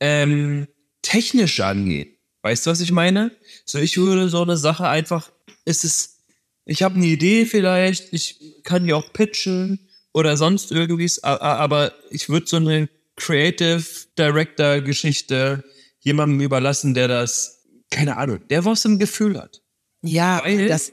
[0.00, 0.66] ähm,
[1.02, 2.08] technisch angehen.
[2.42, 3.32] Weißt du, was ich meine?
[3.66, 5.30] So, ich würde so eine Sache einfach,
[5.64, 6.20] es ist,
[6.64, 12.28] ich habe eine Idee vielleicht, ich kann die auch pitchen oder sonst irgendwie, aber ich
[12.28, 13.84] würde so eine Creative
[14.18, 15.64] Director Geschichte
[16.00, 17.59] jemandem überlassen, der das,
[17.90, 19.62] keine Ahnung, der was im Gefühl hat.
[20.02, 20.92] ja, weil- das,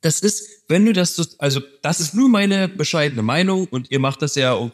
[0.00, 3.98] Das ist, wenn du das so, also das ist nur meine bescheidene Meinung und ihr
[3.98, 4.70] macht das ja äh,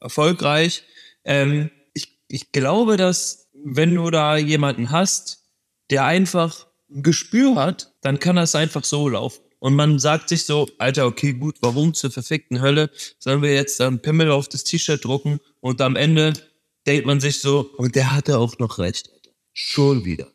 [0.00, 0.82] erfolgreich.
[1.24, 5.44] Ähm, ich, ich glaube, dass wenn du da jemanden hast,
[5.90, 9.42] der einfach ein Gespür hat, dann kann das einfach so laufen.
[9.58, 13.78] Und man sagt sich so, Alter, okay, gut, warum zur verfickten Hölle sollen wir jetzt
[13.78, 16.32] dann Pimmel auf das T-Shirt drucken und am Ende
[16.86, 19.10] denkt man sich so, und der hatte auch noch recht.
[19.12, 19.30] Alter.
[19.52, 20.28] Schon wieder.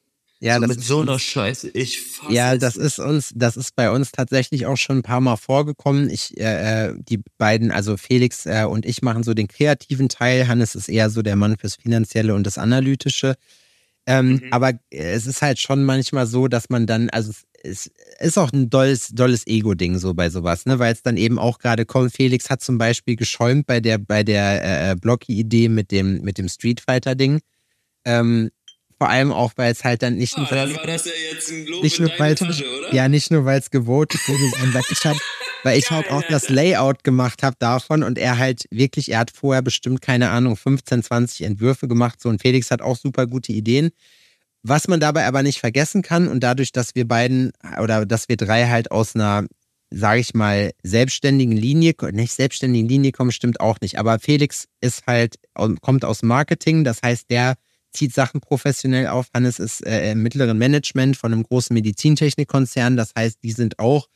[0.45, 1.69] Ja, so das mit ist so einer Scheiße.
[1.73, 5.37] Ich Ja, das ist uns, das ist bei uns tatsächlich auch schon ein paar Mal
[5.37, 6.09] vorgekommen.
[6.09, 10.47] Ich, äh, äh, die beiden, also Felix äh, und ich machen so den kreativen Teil.
[10.47, 13.35] Hannes ist eher so der Mann fürs Finanzielle und das Analytische.
[14.07, 14.41] Ähm, Mhm.
[14.51, 18.37] Aber äh, es ist halt schon manchmal so, dass man dann, also es, es ist
[18.37, 20.77] auch ein dolles, dolles Ego-Ding so bei sowas, ne?
[20.77, 22.13] Weil es dann eben auch gerade kommt.
[22.13, 26.47] Felix hat zum Beispiel geschäumt bei der, bei der äh, Blocky-Idee mit dem, mit dem
[26.49, 27.39] Street Fighter-Ding.
[28.05, 28.51] Ähm,
[28.97, 31.65] vor allem auch, weil es halt dann nicht Ah, dann war das ja jetzt ein
[31.65, 32.93] Lob nicht nur weil Tasche, oder?
[32.93, 35.17] ja nicht nur weil es gewotet wurde, sondern weil ich halt,
[35.63, 39.31] weil ich halt auch das Layout gemacht habe davon und er halt wirklich, er hat
[39.31, 43.51] vorher bestimmt keine Ahnung 15, 20 Entwürfe gemacht so und Felix hat auch super gute
[43.51, 43.91] Ideen.
[44.63, 48.37] Was man dabei aber nicht vergessen kann und dadurch, dass wir beiden oder dass wir
[48.37, 49.45] drei halt aus einer
[49.91, 53.97] sage ich mal, selbstständigen Linie, nicht selbstständigen Linie kommen, stimmt auch nicht.
[53.99, 55.35] Aber Felix ist halt,
[55.81, 57.55] kommt aus Marketing, das heißt, der
[57.95, 59.27] zieht Sachen professionell auf.
[59.33, 62.97] Hannes ist äh, im mittleren Management von einem großen Medizintechnikkonzern.
[62.97, 64.07] Das heißt, die sind auch,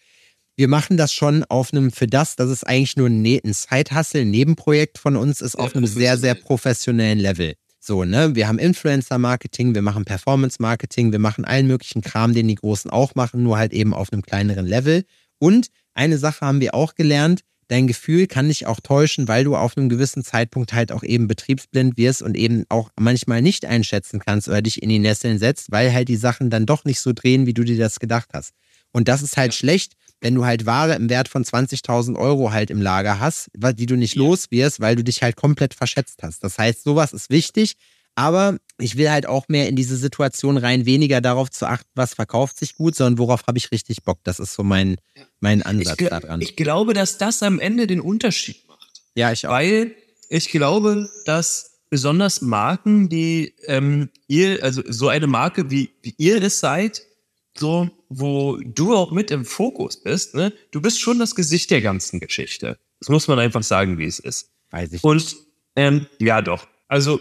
[0.55, 3.53] wir machen das schon auf einem, für das, das ist eigentlich nur ein, Ne- ein
[3.53, 7.15] Side-Hustle, ein Nebenprojekt von uns, ist auf einem sehr, sehr professionell.
[7.15, 7.53] professionellen Level.
[7.79, 8.35] So, ne?
[8.35, 13.15] Wir haben Influencer-Marketing, wir machen Performance-Marketing, wir machen allen möglichen Kram, den die Großen auch
[13.15, 15.05] machen, nur halt eben auf einem kleineren Level.
[15.39, 19.55] Und eine Sache haben wir auch gelernt, dein Gefühl kann dich auch täuschen, weil du
[19.55, 24.19] auf einem gewissen Zeitpunkt halt auch eben betriebsblind wirst und eben auch manchmal nicht einschätzen
[24.19, 27.13] kannst oder dich in die Nesseln setzt, weil halt die Sachen dann doch nicht so
[27.13, 28.53] drehen, wie du dir das gedacht hast.
[28.91, 32.71] Und das ist halt schlecht, wenn du halt Ware im Wert von 20.000 Euro halt
[32.71, 36.43] im Lager hast, die du nicht los wirst, weil du dich halt komplett verschätzt hast.
[36.43, 37.75] Das heißt, sowas ist wichtig,
[38.15, 42.13] aber ich will halt auch mehr in diese Situation rein, weniger darauf zu achten, was
[42.13, 44.19] verkauft sich gut, sondern worauf habe ich richtig Bock.
[44.23, 44.97] Das ist so mein,
[45.39, 46.41] mein Ich, Ansatz gl- daran.
[46.41, 49.01] ich glaube, dass das am Ende den Unterschied macht.
[49.15, 49.51] ja, ich auch.
[49.51, 49.95] Weil
[50.29, 56.41] ich glaube, dass besonders Marken, die ähm, ihr, also so eine Marke wie, wie ihr
[56.43, 57.01] es seid,
[57.57, 60.53] so, wo du auch mit im Fokus bist, ne?
[60.71, 62.77] Du bist schon das Gesicht der ganzen Geschichte.
[62.99, 64.51] Das muss man einfach sagen, wie es ist.
[64.69, 65.03] Weiß ich.
[65.03, 65.35] Und
[65.75, 66.67] ähm, ja, doch.
[66.87, 67.19] Also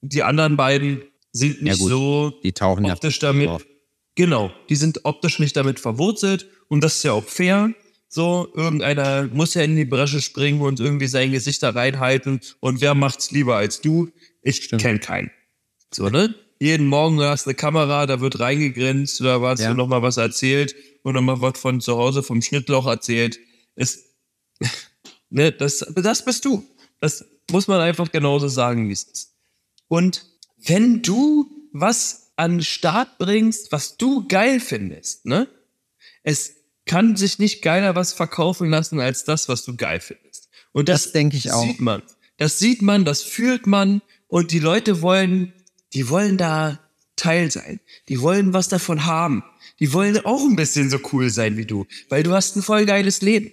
[0.00, 1.90] die anderen beiden sind nicht Ja, gut.
[1.90, 3.48] so Die tauchen ja optisch damit.
[3.48, 3.66] drauf.
[4.14, 7.72] Genau, die sind optisch nicht damit verwurzelt und das ist ja auch fair.
[8.08, 12.40] So, irgendeiner muss ja in die Bresche springen und irgendwie sein Gesicht da reinhalten.
[12.60, 14.08] Und wer macht's lieber als du?
[14.42, 15.30] Ich kenn keinen.
[15.92, 16.34] So, ne?
[16.60, 19.70] Jeden Morgen hast du eine Kamera, da wird reingegrinst, da hast Ja.
[19.70, 23.38] du nochmal was erzählt und nochmal was von zu Hause vom Schnittloch erzählt.
[23.76, 24.16] Es,
[25.30, 26.64] ne, das, das bist du.
[27.00, 29.34] Das muss man einfach genauso sagen, wie es ist.
[29.88, 30.26] Und
[30.56, 35.48] wenn du was an den Start bringst, was du geil findest, ne?
[36.22, 36.54] Es
[36.86, 40.48] kann sich nicht geiler was verkaufen lassen als das, was du geil findest.
[40.72, 41.62] Und das, Das denke ich auch.
[41.64, 42.02] sieht man.
[42.36, 45.52] Das sieht man, das fühlt man und die Leute wollen,
[45.92, 46.80] die wollen da
[47.16, 47.80] Teil sein.
[48.08, 49.42] Die wollen was davon haben.
[49.80, 52.86] Die wollen auch ein bisschen so cool sein wie du, weil du hast ein voll
[52.86, 53.52] geiles Leben.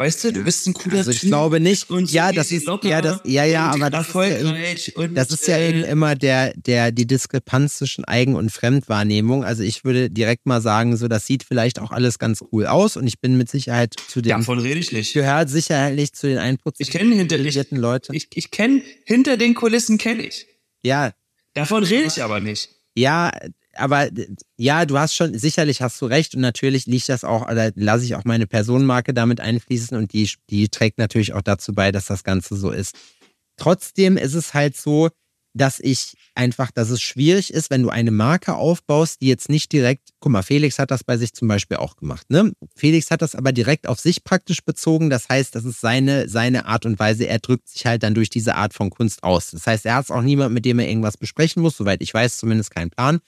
[0.00, 1.90] Weißt du, du bist ein cooler Also ich Typ glaube nicht.
[1.90, 5.30] und ja, das ist locker ja das ja ja, aber das ist ja, und, das
[5.30, 9.44] ist ja äh, eben immer der der die Diskrepanz zwischen Eigen- und Fremdwahrnehmung.
[9.44, 12.96] Also ich würde direkt mal sagen, so das sieht vielleicht auch alles ganz cool aus
[12.96, 15.12] und ich bin mit Sicherheit zu den Davon rede ich nicht.
[15.12, 18.16] gehört sicherlich zu den 1% Ich kenne hinter ich, Leute.
[18.16, 20.46] ich, ich kenne hinter den Kulissen kenne ich.
[20.82, 21.12] Ja,
[21.52, 22.70] Davon rede ich aber nicht.
[22.94, 23.30] Ja,
[23.76, 24.08] aber
[24.56, 28.04] ja, du hast schon, sicherlich hast du recht und natürlich liegt das auch, oder lasse
[28.04, 32.06] ich auch meine Personenmarke damit einfließen und die, die trägt natürlich auch dazu bei, dass
[32.06, 32.96] das Ganze so ist.
[33.56, 35.10] Trotzdem ist es halt so,
[35.52, 39.72] dass ich einfach, dass es schwierig ist, wenn du eine Marke aufbaust, die jetzt nicht
[39.72, 42.52] direkt, guck mal, Felix hat das bei sich zum Beispiel auch gemacht, ne?
[42.76, 45.10] Felix hat das aber direkt auf sich praktisch bezogen.
[45.10, 47.26] Das heißt, das ist seine, seine Art und Weise.
[47.26, 49.50] Er drückt sich halt dann durch diese Art von Kunst aus.
[49.50, 52.38] Das heißt, er hat auch niemand, mit dem er irgendwas besprechen muss, soweit ich weiß,
[52.38, 53.20] zumindest keinen Plan.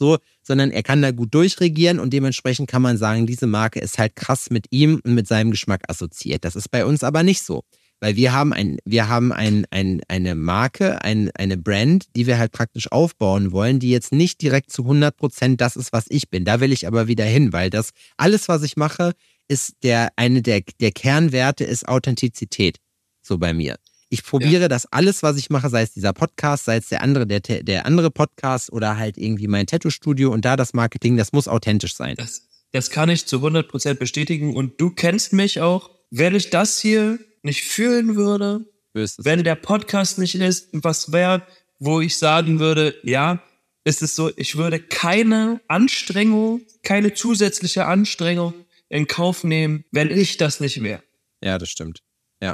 [0.00, 3.98] So, sondern er kann da gut durchregieren und dementsprechend kann man sagen, diese Marke ist
[3.98, 6.42] halt krass mit ihm und mit seinem Geschmack assoziiert.
[6.46, 7.64] Das ist bei uns aber nicht so.
[8.00, 12.38] Weil wir haben ein, wir haben ein, ein, eine Marke, ein, eine Brand, die wir
[12.38, 16.30] halt praktisch aufbauen wollen, die jetzt nicht direkt zu 100 Prozent das ist, was ich
[16.30, 16.46] bin.
[16.46, 19.12] Da will ich aber wieder hin, weil das, alles, was ich mache,
[19.48, 22.78] ist der, eine der, der Kernwerte ist Authentizität.
[23.20, 23.76] So bei mir.
[24.12, 27.28] Ich probiere das alles, was ich mache, sei es dieser Podcast, sei es der andere,
[27.28, 31.46] der, der andere Podcast oder halt irgendwie mein Tattoo-Studio und da das Marketing, das muss
[31.46, 32.16] authentisch sein.
[32.16, 32.42] Das,
[32.72, 35.90] das kann ich zu 100% bestätigen und du kennst mich auch.
[36.10, 39.24] Wenn ich das hier nicht fühlen würde, Böses.
[39.24, 41.46] wenn der Podcast nicht ist, was wäre,
[41.78, 43.40] wo ich sagen würde, ja,
[43.84, 48.54] ist es so, ich würde keine Anstrengung, keine zusätzliche Anstrengung
[48.88, 51.00] in Kauf nehmen, wenn ich das nicht wäre.
[51.40, 52.02] Ja, das stimmt.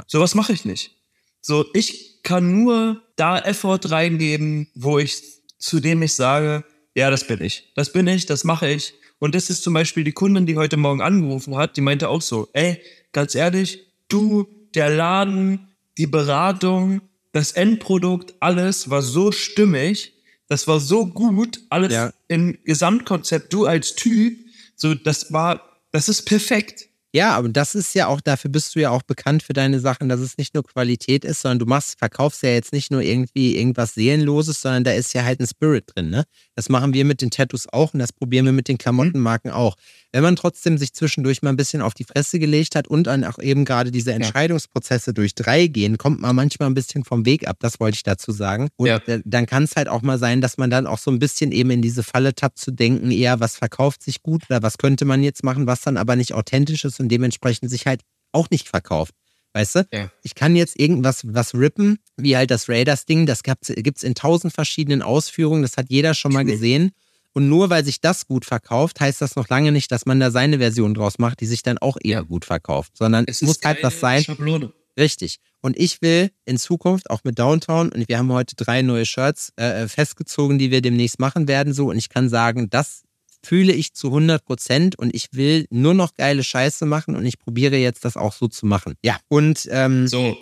[0.05, 0.96] Sowas mache ich nicht.
[1.47, 5.15] So, ich kann nur da Effort reingeben, wo ich,
[5.57, 7.71] zu dem ich sage, ja, das bin ich.
[7.73, 8.95] Das bin ich, das mache ich.
[9.19, 12.21] Und das ist zum Beispiel die Kundin, die heute Morgen angerufen hat, die meinte auch
[12.21, 12.81] so, ey,
[13.13, 13.79] ganz ehrlich,
[14.09, 14.45] du,
[14.75, 16.99] der Laden, die Beratung,
[17.31, 20.11] das Endprodukt, alles war so stimmig,
[20.49, 22.11] das war so gut, alles Ja.
[22.27, 24.37] im Gesamtkonzept, du als Typ,
[24.75, 25.61] so, das war,
[25.93, 26.89] das ist perfekt.
[27.17, 30.07] Ja, aber das ist ja auch, dafür bist du ja auch bekannt für deine Sachen,
[30.07, 33.57] dass es nicht nur Qualität ist, sondern du machst, verkaufst ja jetzt nicht nur irgendwie
[33.57, 36.25] irgendwas Seelenloses, sondern da ist ja halt ein Spirit drin, ne?
[36.55, 39.75] Das machen wir mit den Tattoos auch und das probieren wir mit den Klamottenmarken auch.
[40.11, 43.23] Wenn man trotzdem sich zwischendurch mal ein bisschen auf die Fresse gelegt hat und dann
[43.23, 47.47] auch eben gerade diese Entscheidungsprozesse durch drei gehen, kommt man manchmal ein bisschen vom Weg
[47.47, 48.69] ab, das wollte ich dazu sagen.
[48.77, 48.99] Und Ja.
[49.25, 51.71] dann kann es halt auch mal sein, dass man dann auch so ein bisschen eben
[51.71, 55.23] in diese Falle tappt zu denken, eher was verkauft sich gut oder was könnte man
[55.23, 58.01] jetzt machen, was dann aber nicht authentisch ist und dementsprechend sich halt
[58.31, 59.13] auch nicht verkauft.
[59.53, 59.87] Weißt du?
[59.91, 60.11] Ja.
[60.23, 64.53] Ich kann jetzt irgendwas was rippen, wie halt das Raiders-Ding, das gibt es in tausend
[64.53, 66.91] verschiedenen Ausführungen, das hat jeder schon mal gesehen.
[67.33, 70.31] Und nur weil sich das gut verkauft, heißt das noch lange nicht, dass man da
[70.31, 72.21] seine Version draus macht, die sich dann auch eher Ja.
[72.21, 72.97] gut verkauft.
[72.97, 74.73] Sondern es, muss halt was sein, Schablone.
[74.97, 75.37] Richtig.
[75.61, 79.53] Und ich will in Zukunft auch mit Downtown, und wir haben heute drei neue Shirts
[79.55, 81.89] äh, festgezogen, die wir demnächst machen werden, so.
[81.89, 83.03] Und ich kann sagen, das
[83.43, 87.39] fühle ich zu 100 Prozent und ich will nur noch geile Scheiße machen und ich
[87.39, 88.95] probiere jetzt das auch so zu machen.
[89.03, 89.17] Ja.
[89.29, 90.37] Und ähm, So,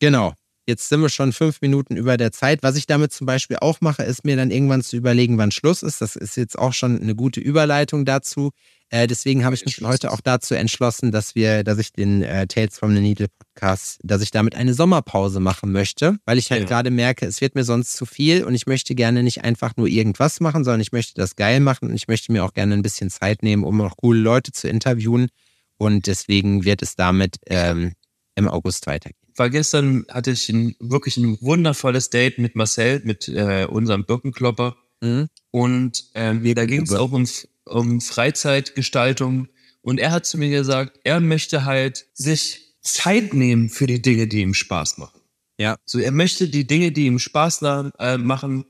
[0.00, 0.32] Genau.
[0.70, 2.62] Jetzt sind wir schon fünf Minuten über der Zeit.
[2.62, 5.82] Was ich damit zum Beispiel auch mache, ist mir dann irgendwann zu überlegen, wann Schluss
[5.82, 6.00] ist.
[6.00, 8.52] Das ist jetzt auch schon eine gute Überleitung dazu.
[8.88, 12.46] Äh, deswegen habe ich mich heute auch dazu entschlossen, dass wir, dass ich den äh,
[12.46, 16.62] Tales from the Needle Podcast, dass ich damit eine Sommerpause machen möchte, weil ich halt
[16.62, 16.68] Ja.
[16.68, 19.88] gerade merke, es wird mir sonst zu viel und ich möchte gerne nicht einfach nur
[19.88, 22.82] irgendwas machen, sondern ich möchte das geil machen und ich möchte mir auch gerne ein
[22.82, 25.30] bisschen Zeit nehmen, um noch coole Leute zu interviewen.
[25.78, 27.94] Und deswegen wird es damit ähm,
[28.36, 29.19] im August weitergehen.
[29.40, 34.76] Weil gestern hatte ich ein, wirklich ein wundervolles Date mit Marcel, mit äh, unserem Birkenklopper.
[35.00, 35.28] Mhm.
[35.50, 37.26] Und ähm, da ging es auch um,
[37.64, 39.48] um Freizeitgestaltung.
[39.80, 44.26] Und er hat zu mir gesagt, er möchte halt sich Zeit nehmen für die Dinge,
[44.26, 45.22] die ihm Spaß machen.
[45.56, 45.76] Ja.
[45.86, 47.62] So, er möchte die Dinge, die ihm Spaß
[47.98, 48.66] äh, machen,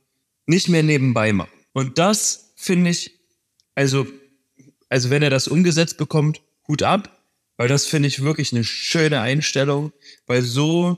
[0.46, 1.50] nicht mehr nebenbei machen.
[1.72, 3.18] Und das finde ich,
[3.74, 4.06] also,
[4.88, 7.19] also wenn er das umgesetzt bekommt, Hut ab,
[7.60, 9.92] weil das finde ich wirklich eine schöne Einstellung,
[10.26, 10.96] weil so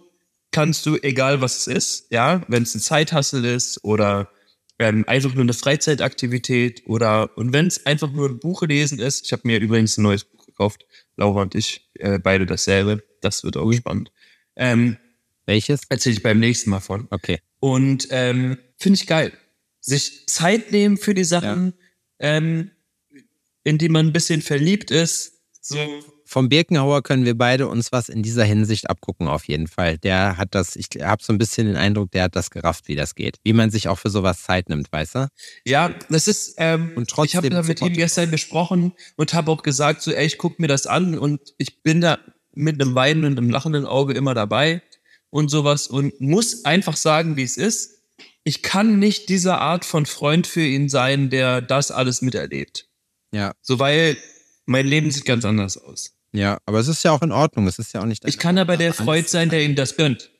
[0.53, 4.31] kannst du, egal was es ist, ja, wenn es ein Zeithassel ist oder
[4.79, 9.27] ähm, einfach nur eine Freizeitaktivität oder und wenn es einfach nur ein Buch lesen ist,
[9.27, 10.87] ich habe mir übrigens ein neues Buch gekauft,
[11.17, 14.13] Laura und ich, äh, beide dasselbe, das wird auch spannend.
[14.55, 14.99] Ähm,
[15.47, 15.81] Welches?
[15.89, 17.09] Erzähle ich beim nächsten Mal von.
[17.11, 17.41] Okay.
[17.59, 19.33] Und ähm, finde ich geil.
[19.81, 21.75] Sich Zeit nehmen für die Sachen,
[22.21, 22.71] ähm,
[23.65, 25.77] in die man ein bisschen verliebt ist, So,
[26.33, 29.99] Vom Birkenhauer können wir beide uns was in dieser Hinsicht abgucken, auf jeden Fall.
[29.99, 32.95] Der hat das, ich habe so ein bisschen den Eindruck, der hat das gerafft, wie
[32.95, 33.37] das geht.
[33.45, 35.29] Wie man sich auch für sowas Zeit nimmt, weißt du?
[35.67, 39.63] ja, das ist, ähm, Und trotzdem ich habe mit ihm gestern gesprochen und habe auch
[39.63, 42.19] gesagt, so, ey, ich guck mir das an und ich bin da
[42.55, 44.81] mit einem weinenden, einem lachenden Auge immer dabei
[45.29, 48.05] und sowas und muss einfach sagen, wie es ist.
[48.43, 52.89] Ich kann nicht diese Art von Freund für ihn sein, der das alles miterlebt.
[53.35, 54.17] Ja, So, weil
[54.65, 56.15] mein Leben sieht ganz anders aus.
[56.33, 57.67] Ja, aber es ist ja auch in Ordnung.
[57.67, 58.25] Es ist ja auch nicht.
[58.27, 60.31] Ich kann aber der Freund sein, der ihm das gönnt.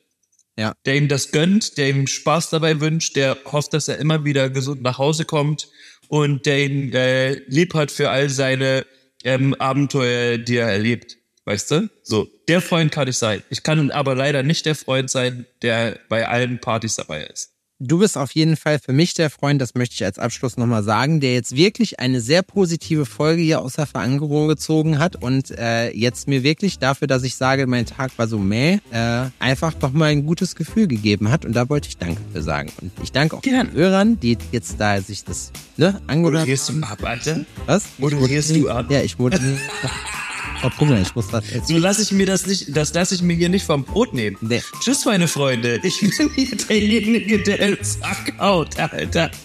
[0.57, 0.73] Ja.
[0.85, 4.49] Der ihm das gönnt, der ihm Spaß dabei wünscht, der hofft, dass er immer wieder
[4.49, 5.67] gesund nach Hause kommt
[6.09, 8.85] und der ihn äh, lieb hat für all seine
[9.23, 11.17] ähm, Abenteuer, die er erlebt.
[11.45, 11.89] Weißt du?
[12.03, 13.43] So, der Freund kann ich sein.
[13.49, 17.52] Ich kann aber leider nicht der Freund sein, der bei allen Partys dabei ist.
[17.79, 20.83] Du bist auf jeden Fall für mich der Freund, das möchte ich als Abschluss nochmal
[20.83, 25.51] sagen, der jetzt wirklich eine sehr positive Folge hier aus der Verankerung gezogen hat und
[25.51, 29.73] äh, jetzt mir wirklich dafür, dass ich sage, mein Tag war so mäh, äh, einfach
[29.73, 32.71] doch mal ein gutes Gefühl gegeben hat und da wollte ich Danke für sagen.
[32.79, 33.71] Und ich danke auch Gerne.
[33.71, 36.83] den Hörern, die jetzt da sich das ne, angehört Moderierst du haben.
[36.83, 37.45] ab, Alter?
[37.65, 37.85] Was?
[37.97, 38.85] Moderierst du ab?
[38.89, 39.57] Ja, ich moderiere.
[40.63, 41.67] Oh, guck mal, ich muss das jetzt.
[41.67, 44.37] So lasse ich mir das nicht, das lasse ich mir hier nicht vom Brot nehmen.
[44.41, 44.61] Nee.
[44.79, 45.79] Tschüss, meine Freunde.
[45.83, 49.31] Ich bin hier derjenige, der den Sack haut, Alter.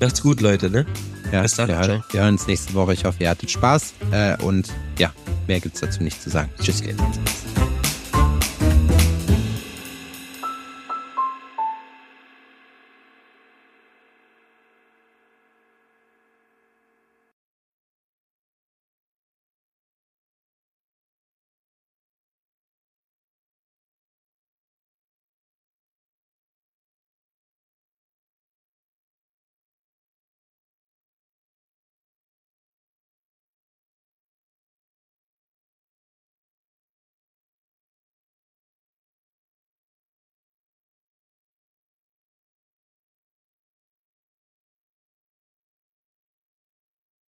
[0.00, 0.86] Macht's gut, Leute, ne?
[1.32, 2.94] Ja, Bis dann, wir, wir hören uns nächste Woche.
[2.94, 3.94] Ich hoffe, ihr hattet Spaß.
[4.12, 5.12] Äh, und ja,
[5.46, 6.50] mehr gibt's dazu nicht zu sagen.
[6.62, 6.82] Tschüss.